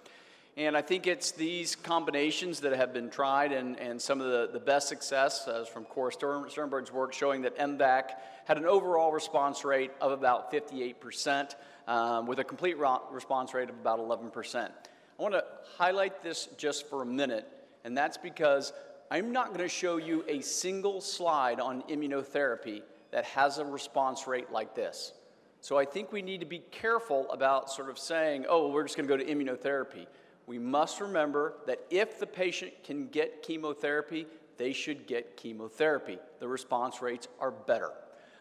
[0.57, 4.49] And I think it's these combinations that have been tried, and, and some of the,
[4.51, 8.11] the best success uh, from Cora Sternberg's work showing that MVAC
[8.45, 11.55] had an overall response rate of about 58%,
[11.87, 12.75] um, with a complete
[13.11, 14.55] response rate of about 11%.
[14.65, 15.45] I want to
[15.77, 17.47] highlight this just for a minute,
[17.85, 18.73] and that's because
[19.09, 24.27] I'm not going to show you a single slide on immunotherapy that has a response
[24.27, 25.13] rate like this.
[25.61, 28.97] So I think we need to be careful about sort of saying, oh, we're just
[28.97, 30.07] going to go to immunotherapy.
[30.51, 36.19] We must remember that if the patient can get chemotherapy, they should get chemotherapy.
[36.41, 37.91] The response rates are better.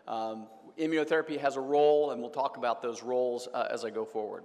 [0.09, 4.05] Um, immunotherapy has a role, and we'll talk about those roles uh, as I go
[4.05, 4.42] forward.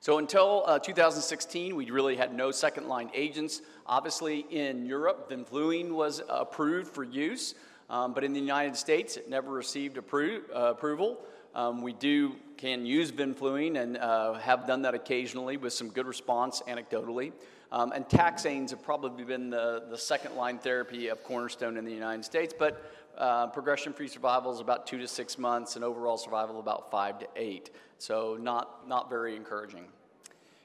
[0.00, 3.62] So until uh, 2016, we really had no second line agents.
[3.86, 7.54] Obviously, in Europe, vinflunine was approved for use,
[7.88, 11.20] um, but in the United States, it never received appro- uh, approval.
[11.54, 16.06] Um, we do can use vinflunine and uh, have done that occasionally with some good
[16.06, 17.32] response anecdotally.
[17.72, 21.92] Um, and taxanes have probably been the, the second line therapy of cornerstone in the
[21.92, 26.16] United States, but uh, progression free survival is about two to six months, and overall
[26.16, 27.70] survival about five to eight.
[27.98, 29.84] So, not, not very encouraging.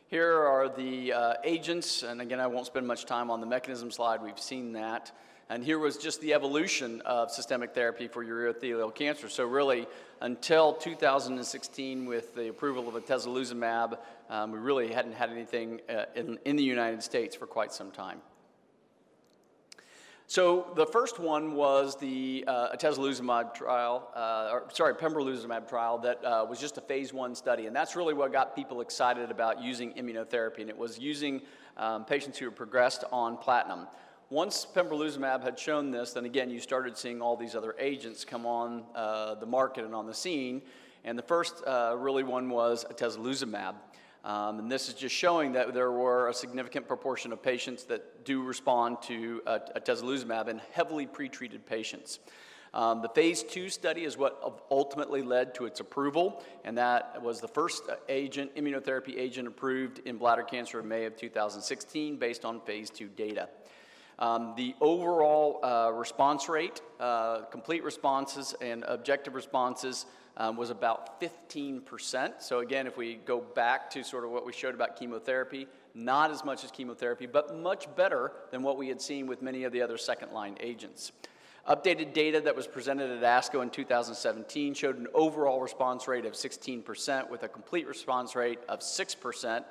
[0.08, 3.92] Here are the uh, agents, and again, I won't spend much time on the mechanism
[3.92, 5.12] slide, we've seen that.
[5.52, 9.30] And here was just the evolution of systemic therapy for urothelial cancer.
[9.30, 9.88] So, really,
[10.22, 13.98] until 2016, with the approval of atezolizumab,
[14.30, 17.92] um, we really hadn't had anything uh, in, in the United States for quite some
[17.92, 18.22] time.
[20.28, 26.24] So the first one was the uh, atezolizumab trial, uh, or sorry, pembrolizumab trial that
[26.24, 29.60] uh, was just a phase one study, and that's really what got people excited about
[29.60, 31.42] using immunotherapy, and it was using
[31.78, 33.88] um, patients who had progressed on platinum.
[34.32, 38.46] Once pembrolizumab had shown this, then again you started seeing all these other agents come
[38.46, 40.62] on uh, the market and on the scene,
[41.04, 43.74] and the first uh, really one was atezolizumab.
[44.24, 48.24] Um, and this is just showing that there were a significant proportion of patients that
[48.24, 52.20] do respond to uh, atezolizumab in heavily pretreated patients.
[52.72, 57.42] Um, the phase two study is what ultimately led to its approval, and that was
[57.42, 62.62] the first agent, immunotherapy agent approved in bladder cancer in May of 2016 based on
[62.62, 63.50] phase two data.
[64.20, 70.06] Um, the overall uh, response rate, uh, complete responses and objective responses
[70.36, 72.34] um, was about 15%.
[72.40, 76.32] So, again, if we go back to sort of what we showed about chemotherapy, not
[76.32, 79.72] as much as chemotherapy, but much better than what we had seen with many of
[79.72, 81.14] the other second line agents.
[81.68, 86.34] Updated data that was presented at ASCO in 2017 showed an overall response rate of
[86.34, 89.64] 16% with a complete response rate of 6%,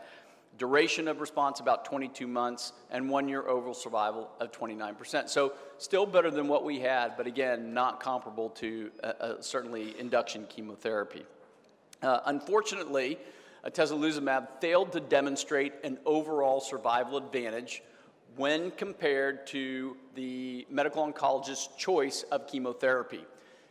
[0.58, 5.28] duration of response about 22 months, and one year overall survival of 29%.
[5.28, 9.98] So, still better than what we had, but again, not comparable to uh, uh, certainly
[9.98, 11.24] induction chemotherapy.
[12.02, 13.18] Uh, unfortunately,
[13.64, 17.82] atezolizumab failed to demonstrate an overall survival advantage
[18.36, 23.24] when compared to the medical oncologist's choice of chemotherapy.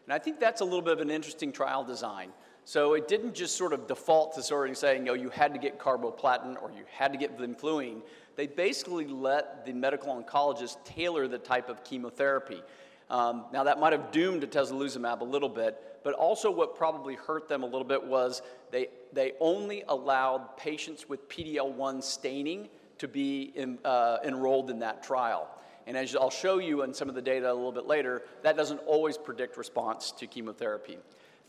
[0.06, 2.32] And I think that's a little bit of an interesting trial design.
[2.68, 5.58] So it didn't just sort of default to sort of saying, know, you had to
[5.58, 8.02] get carboplatin or you had to get vinflunine.
[8.36, 12.62] They basically let the medical oncologist tailor the type of chemotherapy.
[13.10, 17.48] Um, now, that might have doomed atezolizumab a little bit, but also what probably hurt
[17.48, 23.54] them a little bit was they, they only allowed patients with PD-L1 staining to be
[23.56, 25.48] in, uh, enrolled in that trial.
[25.86, 28.58] And as I'll show you in some of the data a little bit later, that
[28.58, 30.98] doesn't always predict response to chemotherapy.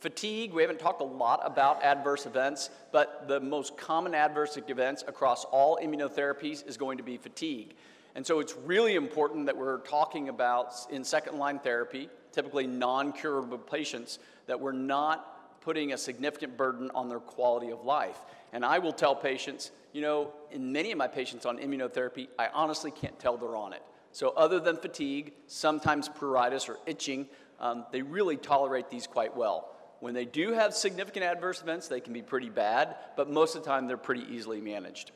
[0.00, 5.02] Fatigue, we haven't talked a lot about adverse events, but the most common adverse events
[5.08, 7.74] across all immunotherapies is going to be fatigue.
[8.14, 13.12] And so it's really important that we're talking about in second line therapy, typically non
[13.12, 18.18] curable patients, that we're not putting a significant burden on their quality of life.
[18.52, 22.48] And I will tell patients, you know, in many of my patients on immunotherapy, I
[22.54, 23.82] honestly can't tell they're on it.
[24.12, 27.26] So, other than fatigue, sometimes pruritus or itching,
[27.60, 29.74] um, they really tolerate these quite well.
[30.00, 33.64] When they do have significant adverse events, they can be pretty bad, but most of
[33.64, 35.10] the time they're pretty easily managed.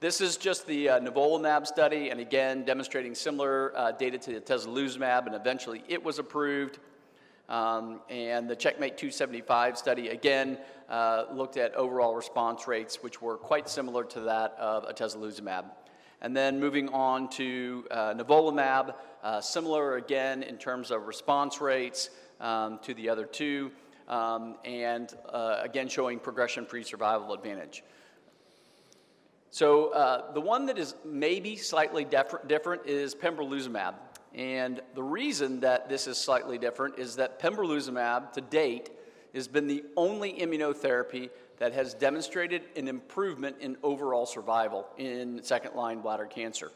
[0.00, 4.40] This is just the uh, nivolumab study, and again, demonstrating similar uh, data to the
[4.40, 6.78] atezolizumab, and eventually it was approved.
[7.48, 10.58] Um, and the Checkmate 275 study, again,
[10.90, 15.64] uh, looked at overall response rates, which were quite similar to that of atezolizumab.
[16.20, 22.10] And then moving on to uh, nivolumab, uh, similar again in terms of response rates
[22.40, 23.72] um, to the other two
[24.08, 27.84] um, and uh, again showing progression-free survival advantage.
[29.50, 33.94] So uh, the one that is maybe slightly different is pembrolizumab.
[34.34, 38.90] And the reason that this is slightly different is that pembrolizumab to date
[39.34, 45.74] has been the only immunotherapy that has demonstrated an improvement in overall survival in second
[45.74, 46.70] line bladder cancer.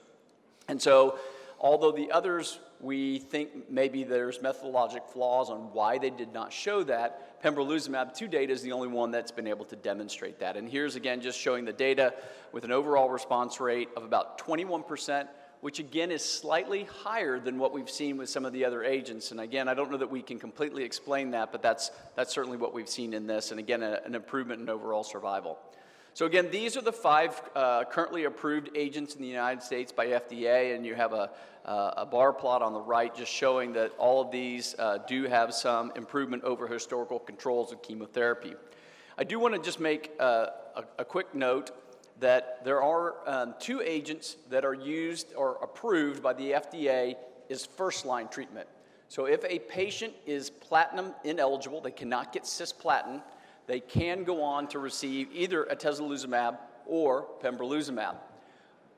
[0.68, 1.18] And so,
[1.63, 6.83] although the others we think maybe there's methodologic flaws on why they did not show
[6.83, 7.41] that.
[7.43, 10.57] Pembrolizumab to date is the only one that's been able to demonstrate that.
[10.57, 12.13] And here's again just showing the data
[12.51, 15.29] with an overall response rate of about 21%,
[15.61, 19.31] which again is slightly higher than what we've seen with some of the other agents.
[19.31, 22.59] And again, I don't know that we can completely explain that, but that's, that's certainly
[22.59, 23.53] what we've seen in this.
[23.53, 25.59] And again, a, an improvement in overall survival.
[26.15, 30.09] So again, these are the five uh, currently approved agents in the United States by
[30.09, 31.31] FDA, and you have a,
[31.65, 35.25] uh, a bar plot on the right just showing that all of these uh, do
[35.25, 38.55] have some improvement over historical controls of chemotherapy.
[39.17, 40.47] I do want to just make uh,
[40.77, 41.71] a, a, quick note
[42.19, 47.15] that there are um, two agents that are used or approved by the FDA
[47.51, 48.69] as first line treatment.
[49.09, 53.23] So if a patient is platinum ineligible, they cannot get cisplatin,
[53.67, 58.17] they can go on to receive either atezolizumab or pembrolizumab.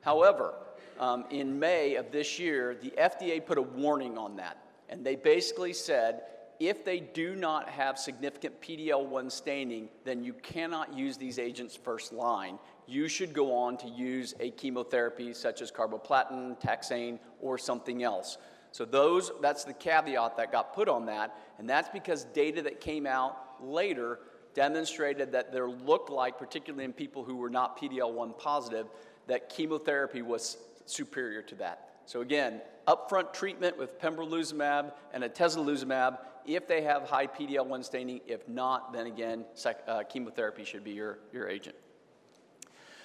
[0.01, 0.53] However,
[0.99, 4.57] um, in May of this year, the FDA put a warning on that.
[4.89, 6.21] And they basically said
[6.59, 12.13] if they do not have significant PD-L1 staining, then you cannot use these agents first
[12.13, 12.59] line.
[12.87, 18.37] You should go on to use a chemotherapy such as carboplatin, taxane, or something else.
[18.71, 22.79] So those, that's the caveat that got put on that, and that's because data that
[22.81, 24.19] came out later
[24.53, 28.87] demonstrated that there looked like, particularly in people who were not PD-L1 positive,
[29.27, 31.89] that chemotherapy was superior to that.
[32.05, 38.21] So again, upfront treatment with pembrolizumab and atezolizumab if they have high PD-L1 staining.
[38.27, 39.45] If not, then again,
[39.87, 41.75] uh, chemotherapy should be your, your agent.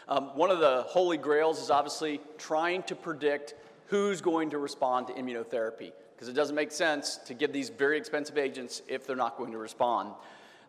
[0.09, 3.55] Um, one of the holy grails is obviously trying to predict
[3.87, 7.97] who's going to respond to immunotherapy because it doesn't make sense to give these very
[7.97, 10.13] expensive agents if they're not going to respond.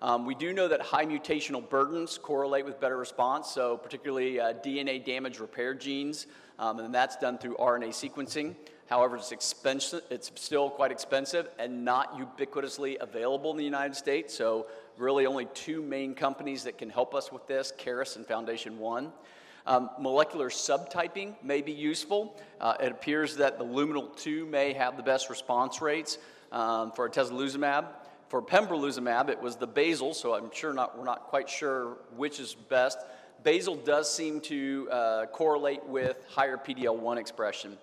[0.01, 4.53] Um, we do know that high mutational burdens correlate with better response, so particularly uh,
[4.53, 6.25] DNA damage repair genes,
[6.59, 8.55] um, and that's done through RNA sequencing.
[8.87, 10.01] However, it's expensive.
[10.09, 14.33] It's still quite expensive and not ubiquitously available in the United States.
[14.33, 18.77] So, really, only two main companies that can help us with this: Caris and Foundation
[18.79, 19.11] One.
[19.65, 22.39] Um, molecular subtyping may be useful.
[22.59, 26.17] Uh, it appears that the luminal 2 may have the best response rates
[26.51, 27.85] um, for atezolizumab.
[28.29, 32.39] For pembrolizumab, it was the basal, so I'm sure not, we're not quite sure which
[32.39, 32.97] is best.
[33.43, 37.77] Basal does seem to uh, correlate with higher PD-L1 expression.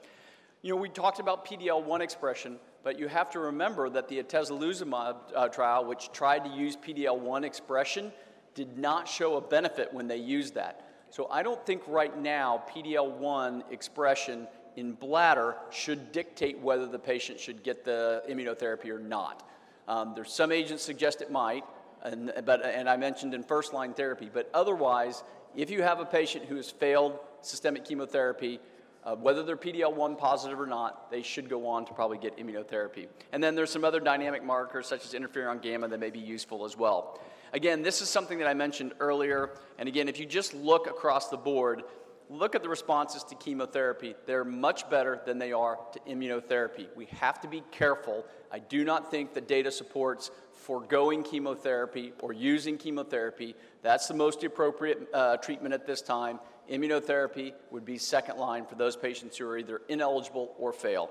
[0.63, 5.17] You know, we talked about PD-L1 expression, but you have to remember that the atezolizumab
[5.35, 8.13] uh, trial, which tried to use PD-L1 expression,
[8.55, 10.85] did not show a benefit when they used that.
[11.11, 14.47] So I don't think right now PD-L1 expression
[14.77, 19.49] in bladder should dictate whether the patient should get the immunotherapy or not.
[19.89, 21.65] Um, there's some agents suggest it might.
[22.03, 24.31] and, but, and I mentioned in first line therapy.
[24.33, 25.25] But otherwise,
[25.57, 28.61] if you have a patient who has failed systemic chemotherapy,
[29.05, 33.07] uh, whether they're PD-L1 positive or not, they should go on to probably get immunotherapy.
[33.33, 36.65] And then there's some other dynamic markers such as interferon gamma that may be useful
[36.65, 37.21] as well.
[37.53, 39.53] Again, this is something that I mentioned earlier.
[39.79, 41.85] And again, if you just look across the board,
[42.31, 44.15] look at the responses to chemotherapy.
[44.27, 46.89] They're much better than they are to immunotherapy.
[46.97, 48.25] We have to be careful.
[48.53, 53.55] I do not think the data supports foregoing chemotherapy or using chemotherapy.
[53.83, 56.41] That's the most appropriate uh, treatment at this time.
[56.71, 61.11] Immunotherapy would be second line for those patients who are either ineligible or fail.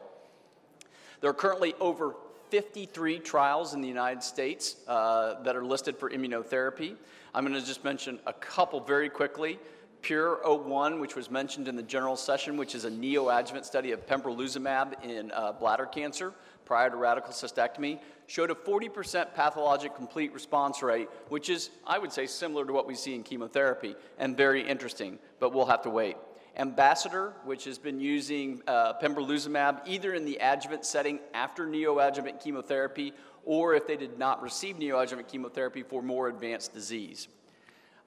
[1.22, 2.16] There are currently over
[2.50, 6.96] 53 trials in the United States uh, that are listed for immunotherapy.
[7.34, 9.60] I'm going to just mention a couple very quickly.
[10.02, 14.06] Pure 01, which was mentioned in the general session, which is a neoadjuvant study of
[14.06, 16.34] pembrolizumab in uh, bladder cancer
[16.66, 22.12] prior to radical cystectomy, showed a 40% pathologic complete response rate, which is, I would
[22.12, 25.90] say, similar to what we see in chemotherapy and very interesting, but we'll have to
[25.90, 26.18] wait.
[26.58, 33.14] Ambassador, which has been using uh, pembrolizumab either in the adjuvant setting after neoadjuvant chemotherapy
[33.46, 37.28] or if they did not receive neoadjuvant chemotherapy for more advanced disease.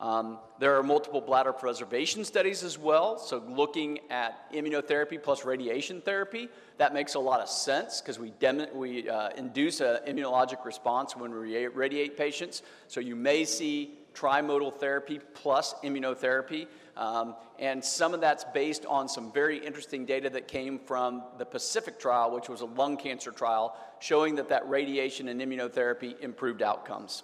[0.00, 6.00] Um, there are multiple bladder preservation studies as well, so looking at immunotherapy plus radiation
[6.00, 6.48] therapy,
[6.78, 8.32] that makes a lot of sense because we,
[8.72, 12.62] we uh, induce an immunologic response when we radiate patients.
[12.88, 16.66] So you may see trimodal therapy plus immunotherapy.
[16.96, 21.44] Um, and some of that's based on some very interesting data that came from the
[21.44, 26.62] Pacific trial, which was a lung cancer trial, showing that that radiation and immunotherapy improved
[26.62, 27.22] outcomes.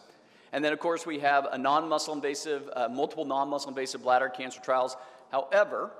[0.57, 4.59] And then, of course, we have a non-muscle invasive, uh, multiple non-muscle invasive bladder cancer
[4.59, 4.97] trials.
[5.31, 5.91] However,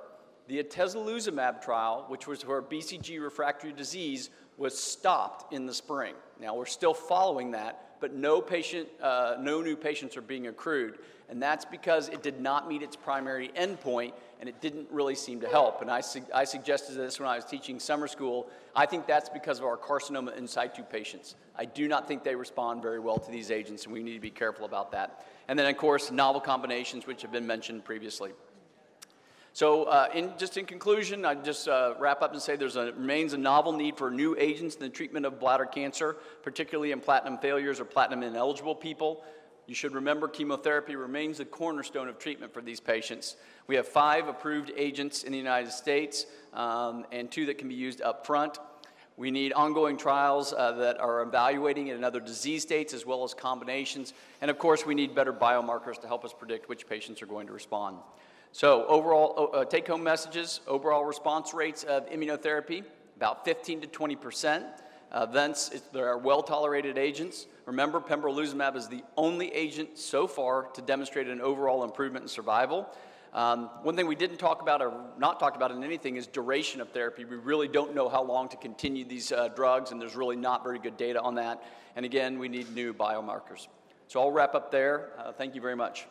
[0.47, 6.15] the atezolizumab trial, which was for BCG refractory disease, was stopped in the spring.
[6.41, 10.97] Now we're still following that, but no patient, uh, no new patients are being accrued,
[11.29, 15.41] and that's because it did not meet its primary endpoint, and it didn't really seem
[15.41, 15.81] to help.
[15.81, 18.47] And I, su- I suggested this when I was teaching summer school.
[18.75, 21.35] I think that's because of our carcinoma in situ patients.
[21.55, 24.19] I do not think they respond very well to these agents, and we need to
[24.19, 25.25] be careful about that.
[25.47, 28.31] And then, of course, novel combinations, which have been mentioned previously.
[29.53, 33.33] So, uh, in, just in conclusion, I just uh, wrap up and say there remains
[33.33, 37.39] a novel need for new agents in the treatment of bladder cancer, particularly in platinum
[37.39, 39.23] failures or platinum ineligible people.
[39.67, 43.35] You should remember chemotherapy remains the cornerstone of treatment for these patients.
[43.67, 47.75] We have five approved agents in the United States um, and two that can be
[47.75, 48.59] used up front.
[49.17, 53.25] We need ongoing trials uh, that are evaluating it in other disease states as well
[53.25, 54.13] as combinations.
[54.41, 57.47] And of course, we need better biomarkers to help us predict which patients are going
[57.47, 57.97] to respond.
[58.53, 62.83] So, overall, uh, take home messages overall response rates of immunotherapy
[63.17, 64.65] about 15 to 20 percent.
[65.11, 67.47] Uh, thence, there are well tolerated agents.
[67.65, 72.89] Remember, pembrolizumab is the only agent so far to demonstrate an overall improvement in survival.
[73.33, 76.81] Um, one thing we didn't talk about or not talked about in anything is duration
[76.81, 77.25] of therapy.
[77.25, 80.63] We really don't know how long to continue these uh, drugs, and there's really not
[80.63, 81.63] very good data on that.
[81.95, 83.67] And again, we need new biomarkers.
[84.07, 85.11] So I'll wrap up there.
[85.17, 86.07] Uh, thank you very much.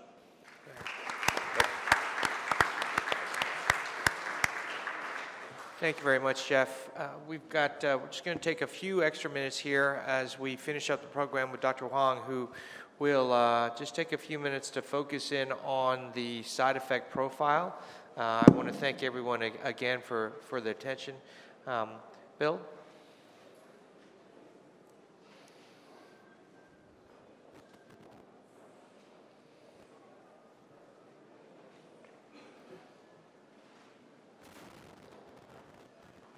[5.79, 6.89] Thank you very much, Jeff.
[6.97, 10.39] Uh, we've got, uh, we're just going to take a few extra minutes here as
[10.39, 11.85] we finish up the program with Dr.
[11.85, 12.49] Huang, who
[12.99, 17.79] will uh, just take a few minutes to focus in on the side effect profile.
[18.17, 21.15] Uh, I want to thank everyone again for, for the attention.
[21.67, 21.91] Um,
[22.39, 22.59] Bill?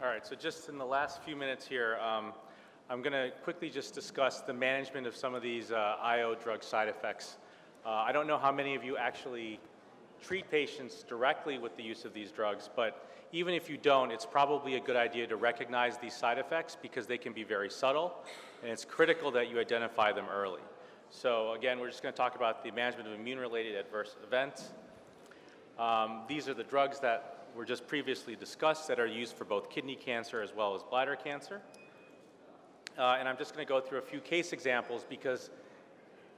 [0.08, 2.32] All right, so just in the last few minutes here, um,
[2.88, 6.62] I'm going to quickly just discuss the management of some of these uh, IO drug
[6.62, 7.36] side effects.
[7.84, 9.60] Uh, I don't know how many of you actually
[10.22, 14.24] treat patients directly with the use of these drugs, but even if you don't, it's
[14.24, 18.14] probably a good idea to recognize these side effects because they can be very subtle,
[18.62, 20.62] and it's critical that you identify them early.
[21.10, 24.70] So again, we're just going to talk about the management of immune-related adverse events.
[25.78, 29.70] Um, these are the drugs that were just previously discussed that are used for both
[29.70, 31.60] kidney cancer as well as bladder cancer.
[32.98, 35.50] Uh, and I'm just going to go through a few case examples because,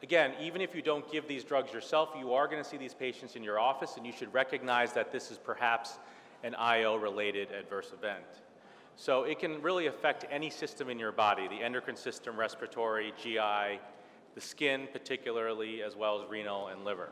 [0.02, 2.94] again, even if you don't give these drugs yourself, you are going to see these
[2.94, 5.98] patients in your office, and you should recognize that this is perhaps
[6.42, 8.24] an IO related adverse event.
[8.96, 13.80] So it can really affect any system in your body the endocrine system, respiratory, GI,
[14.34, 17.08] the skin, particularly, as well as renal and liver.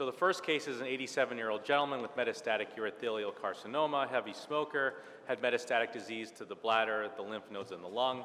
[0.00, 4.94] So the first case is an 87-year-old gentleman with metastatic urothelial carcinoma, heavy smoker,
[5.26, 8.24] had metastatic disease to the bladder, the lymph nodes, and the lung.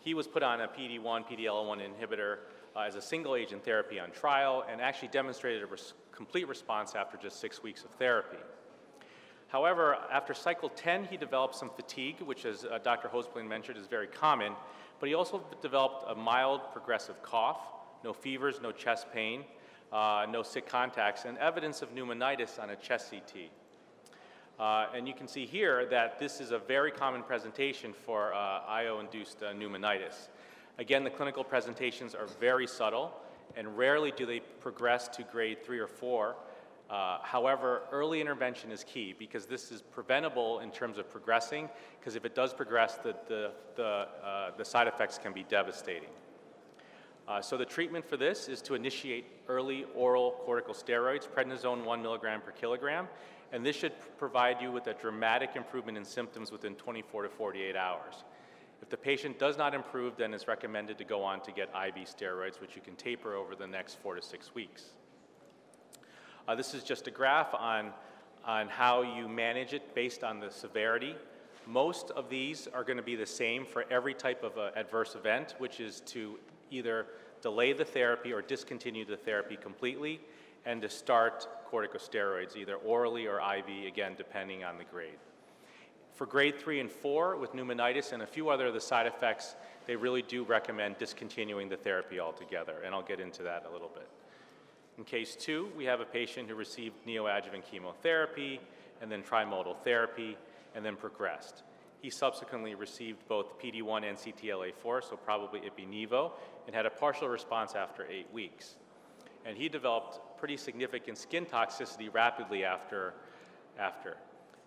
[0.00, 2.40] He was put on a PD-1, PD-L1 inhibitor
[2.76, 6.94] uh, as a single agent therapy on trial and actually demonstrated a res- complete response
[6.94, 8.36] after just six weeks of therapy.
[9.46, 13.08] However, after cycle 10, he developed some fatigue, which, as uh, Dr.
[13.08, 14.52] Holzbeierlein mentioned, is very common,
[15.00, 17.60] but he also developed a mild progressive cough,
[18.04, 19.46] no fevers, no chest pain,
[19.92, 23.50] uh, no sick contacts, and evidence of pneumonitis on a chest CT.
[24.58, 28.60] Uh, and you can see here that this is a very common presentation for uh,
[28.66, 30.28] IO-induced uh, pneumonitis.
[30.78, 33.12] Again, the clinical presentations are very subtle,
[33.56, 36.34] and rarely do they progress to grade three or four.
[36.90, 41.68] Uh, however, early intervention is key because this is preventable in terms of progressing,
[42.00, 46.08] because if it does progress, the, the, the, uh, the side effects can be devastating.
[47.28, 52.40] Uh, so the treatment for this is to initiate early oral corticosteroids, prednisone 1 milligram
[52.40, 53.06] per kilogram,
[53.52, 57.76] and this should provide you with a dramatic improvement in symptoms within 24 to 48
[57.76, 58.24] hours.
[58.80, 62.06] If the patient does not improve, then it's recommended to go on to get IV
[62.06, 64.84] steroids, which you can taper over the next four to six weeks.
[66.46, 67.92] Uh, this is just a graph on,
[68.46, 71.14] on how you manage it based on the severity.
[71.66, 75.14] Most of these are going to be the same for every type of uh, adverse
[75.14, 76.38] event, which is to
[76.70, 77.06] either
[77.42, 80.20] delay the therapy or discontinue the therapy completely
[80.64, 85.18] and to start corticosteroids, either orally or IV, again, depending on the grade.
[86.14, 89.54] For grade three and four with pneumonitis and a few other of the side effects,
[89.86, 93.88] they really do recommend discontinuing the therapy altogether, and I'll get into that a little
[93.88, 94.08] bit.
[94.98, 98.60] In case two, we have a patient who received neoadjuvant chemotherapy
[99.00, 100.36] and then trimodal therapy
[100.74, 101.62] and then progressed.
[102.00, 106.32] He subsequently received both PD-1 and CTLA-4, so probably Ipi-Nivo,
[106.66, 108.76] and had a partial response after eight weeks.
[109.44, 113.14] And he developed pretty significant skin toxicity rapidly after,
[113.78, 114.16] after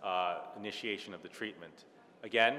[0.03, 1.85] uh, initiation of the treatment.
[2.23, 2.55] Again,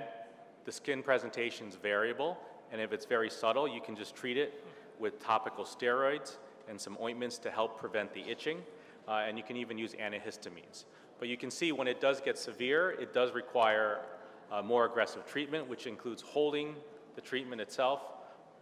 [0.64, 2.39] the skin presentation is variable,
[2.70, 4.64] and if it's very subtle, you can just treat it
[4.99, 6.37] with topical steroids
[6.68, 8.62] and some ointments to help prevent the itching,
[9.09, 10.85] uh, and you can even use antihistamines.
[11.18, 14.01] But you can see when it does get severe, it does require
[14.53, 16.76] uh, more aggressive treatment, which includes holding
[17.14, 18.03] the treatment itself,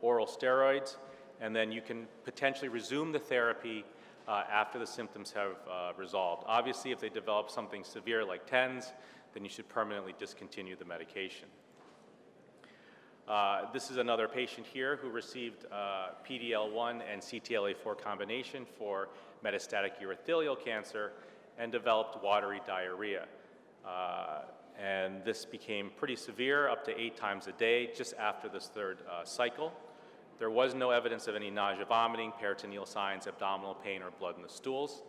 [0.01, 0.97] oral steroids,
[1.41, 3.85] and then you can potentially resume the therapy
[4.29, 6.45] uh, after the symptoms have uh, resolved.
[6.47, 8.93] Obviously, if they develop something severe like TENS,
[9.35, 11.49] then you should permanently discontinue the medication.
[13.27, 19.09] Uh, this is another patient here who received uh, PD-L1 and CTLA-4 combination for
[19.45, 21.13] metastatic urothelial cancer
[21.59, 23.27] and developed watery diarrhea.
[24.81, 28.99] And this became pretty severe, up to eight times a day, just after this third
[29.11, 29.73] uh, cycle.
[30.39, 34.43] There was no evidence of any nausea, vomiting, peritoneal signs, abdominal pain, or blood in
[34.43, 35.03] the stools.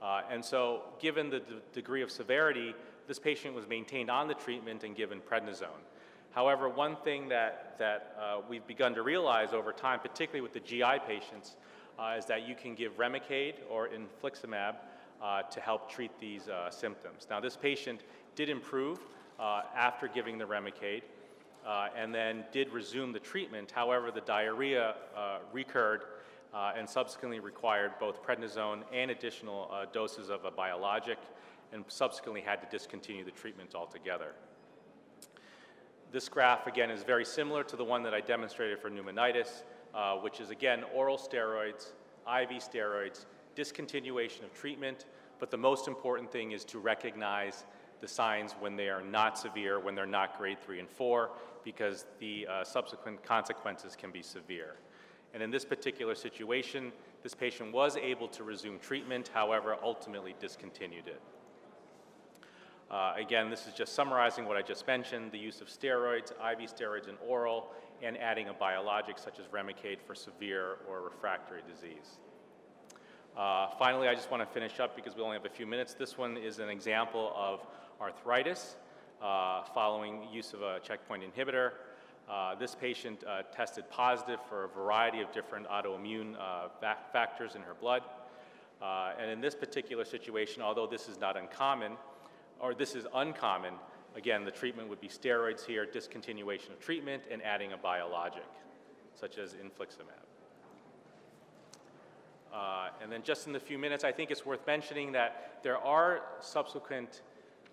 [0.00, 1.42] Uh, and so, given the
[1.72, 2.74] degree of severity,
[3.08, 5.82] this patient was maintained on the treatment and given prednisone.
[6.30, 10.60] However, one thing that, that uh, we've begun to realize over time, particularly with the
[10.60, 11.56] GI patients,
[11.98, 14.76] uh, is that you can give Remicade or infliximab
[15.22, 17.26] uh, to help treat these uh, symptoms.
[17.30, 18.02] Now, this patient
[18.34, 18.98] did improve
[19.38, 21.02] uh, after giving the Remicade
[21.66, 23.70] uh, and then did resume the treatment.
[23.70, 24.94] However, the diarrhea
[25.52, 26.02] recurred
[26.52, 31.18] and subsequently required both prednisone and additional doses of a biologic
[31.72, 34.32] and subsequently had to discontinue the treatment altogether.
[36.12, 39.62] This graph, again, is very similar to the one that I demonstrated for pneumonitis,
[39.94, 41.92] uh, which is, again, oral steroids,
[42.26, 43.24] IV steroids,
[43.56, 45.06] discontinuation of treatment,
[45.38, 47.64] but the most important thing is to recognize
[48.02, 51.30] the signs when they are not severe, when they're not grade 3 and 4,
[51.64, 54.74] because the uh, subsequent consequences can be severe.
[55.32, 56.92] And in this particular situation,
[57.22, 61.22] this patient was able to resume treatment, however, ultimately discontinued it.
[62.90, 66.68] Uh, again, this is just summarizing what I just mentioned, the use of steroids, IV
[66.68, 67.70] steroids and oral,
[68.02, 72.18] and adding a biologic such as Remicade for severe or refractory disease.
[73.34, 75.94] Uh, finally, I just want to finish up because we only have a few minutes.
[75.94, 77.64] This one is an example of
[78.00, 78.76] arthritis
[79.22, 81.72] uh, following use of a checkpoint inhibitor.
[82.28, 86.68] Uh, this patient uh, tested positive for a variety of different autoimmune uh,
[87.12, 88.02] factors in her blood.
[88.82, 91.92] and in this particular situation, although this is not uncommon,
[92.60, 93.74] or this is uncommon,
[94.16, 98.46] again, the treatment would be steroids here, discontinuation of treatment, and adding a biologic,
[99.14, 100.22] such as infliximab.
[102.52, 105.78] Uh, and then just in the few minutes, I think it's worth mentioning that there
[105.78, 107.22] are subsequent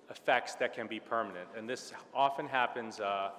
[0.09, 3.31] effects that can be permanent, and this often happens uh,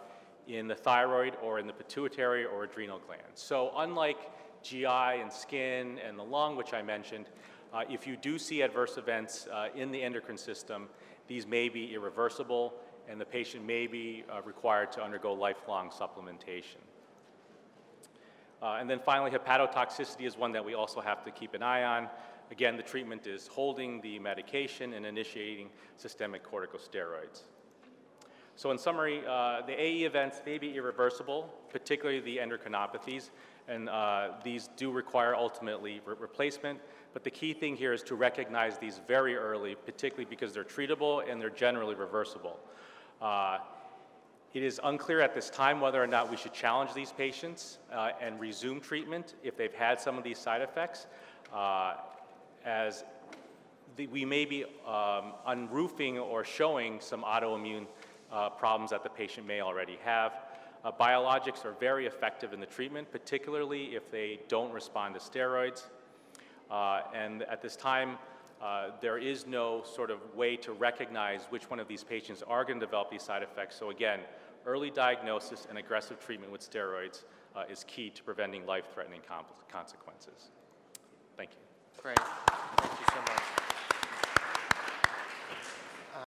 [0.48, 3.40] in the thyroid or in the pituitary or adrenal glands.
[3.40, 4.18] So unlike
[4.62, 7.26] GI and skin and the lung, which I mentioned,
[7.72, 10.88] uh, if you do see adverse events uh, in the endocrine system,
[11.28, 12.74] these may be irreversible,
[13.08, 16.82] and the patient may be uh, required to undergo lifelong supplementation.
[18.62, 21.84] Uh, and then finally, hepatotoxicity is one that we also have to keep an eye
[21.84, 22.08] on.
[22.50, 27.42] Again, the treatment is holding the medication and initiating systemic corticosteroids.
[28.56, 33.30] So in summary, uh, the AE events may be irreversible, particularly the endocrinopathies,
[33.68, 36.78] and uh, these do require ultimately re replacement.
[37.12, 41.26] But the key thing here is to recognize these very early, particularly because they're treatable
[41.30, 42.58] and they're generally reversible.
[43.22, 43.58] Uh,
[44.52, 48.10] it is unclear at this time whether or not we should challenge these patients uh,
[48.20, 51.06] and resume treatment if they've had some of these side effects,
[51.54, 51.94] uh,
[52.64, 53.04] as
[53.96, 57.86] the, we may be um, unroofing or showing some autoimmune
[58.32, 60.32] uh, problems that the patient may already have.
[60.84, 65.84] Uh, biologics are very effective in the treatment, particularly if they don't respond to steroids.
[66.70, 68.16] Uh, and at this time,
[68.62, 72.64] uh, there is no sort of way to recognize which one of these patients are
[72.64, 73.76] going to develop these side effects.
[73.76, 74.20] So again,
[74.66, 77.24] early diagnosis and aggressive treatment with steroids
[77.56, 79.22] uh, is key to preventing life-threatening
[79.70, 80.50] consequences.
[81.36, 81.69] Thank you.
[82.02, 82.18] Great.
[82.18, 83.59] Thank you so much.